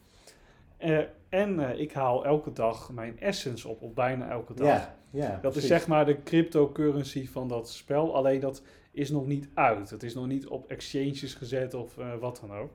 [0.78, 1.00] Eh,
[1.30, 4.90] en ik haal elke dag mijn essence op, of bijna elke dag.
[5.10, 5.30] Ja.
[5.30, 5.62] Dat precies.
[5.62, 8.16] is zeg maar de cryptocurrency van dat spel.
[8.16, 9.90] Alleen dat is nog niet uit.
[9.90, 12.72] Het is nog niet op exchanges gezet of eh, wat dan ook.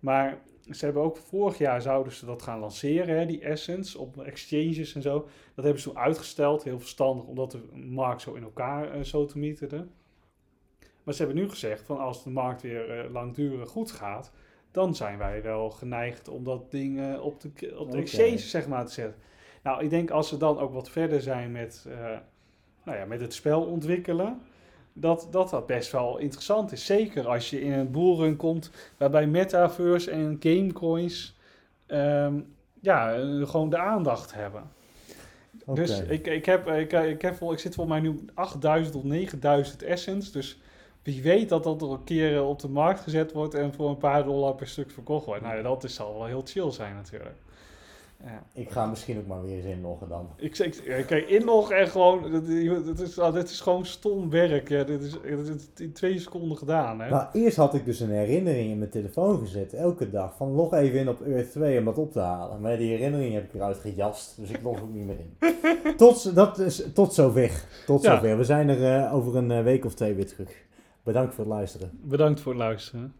[0.00, 0.38] Maar
[0.70, 4.94] ze hebben ook vorig jaar zouden ze dat gaan lanceren, hè, die Essence, op exchanges
[4.94, 5.28] en zo.
[5.54, 9.24] Dat hebben ze toen uitgesteld, heel verstandig, omdat de markt zo in elkaar eh, zo
[9.24, 9.86] te mieterde.
[11.02, 14.32] Maar ze hebben nu gezegd van als de markt weer eh, langdurig goed gaat,
[14.70, 18.86] dan zijn wij wel geneigd om dat ding op de, op de exchanges zeg maar
[18.86, 19.20] te zetten.
[19.62, 21.86] Nou, ik denk als ze dan ook wat verder zijn met,
[22.84, 24.40] nou ja, met het spel ontwikkelen,
[24.98, 26.86] dat, dat dat best wel interessant is.
[26.86, 31.36] Zeker als je in een boelrun komt waarbij metaverse en gamecoins
[31.86, 32.34] ehm,
[32.80, 33.12] ja,
[33.44, 34.62] gewoon de aandacht hebben.
[35.74, 38.96] Dus ik, ik, heb, ik, ik, heb, vol- ik zit volgens mij nu op 8000
[38.96, 40.32] of 9000 essence.
[40.32, 40.58] Dus
[41.02, 43.88] wie weet dat dat er een keer eh, op de markt gezet wordt en voor
[43.88, 45.42] een paar dollar per stuk verkocht wordt.
[45.42, 47.36] Nou ja, dat is, zal wel heel chill zijn natuurlijk.
[48.24, 48.42] Ja.
[48.52, 50.28] Ik ga misschien ook maar weer eens inloggen dan.
[50.36, 52.46] Ik, ik, kijk, inloggen en gewoon, dat,
[52.86, 54.68] dat is, ah, dit is gewoon stom werk.
[54.68, 57.00] Ja, dit, is, dit is in twee seconden gedaan.
[57.00, 57.10] Hè?
[57.10, 60.72] Nou, eerst had ik dus een herinnering in mijn telefoon gezet, elke dag, van log
[60.74, 62.60] even in op Earth 2 om dat op te halen.
[62.60, 65.36] Maar die herinnering heb ik eruit gejast, dus ik log ook niet meer in.
[65.96, 67.64] tot, dat is, tot zover.
[67.86, 68.14] Tot Ja.
[68.14, 68.36] zover.
[68.36, 70.64] We zijn er eh, over een eh, week of twee weer terug.
[71.02, 71.90] Bedankt voor het luisteren.
[72.02, 73.14] Bedankt voor het luisteren.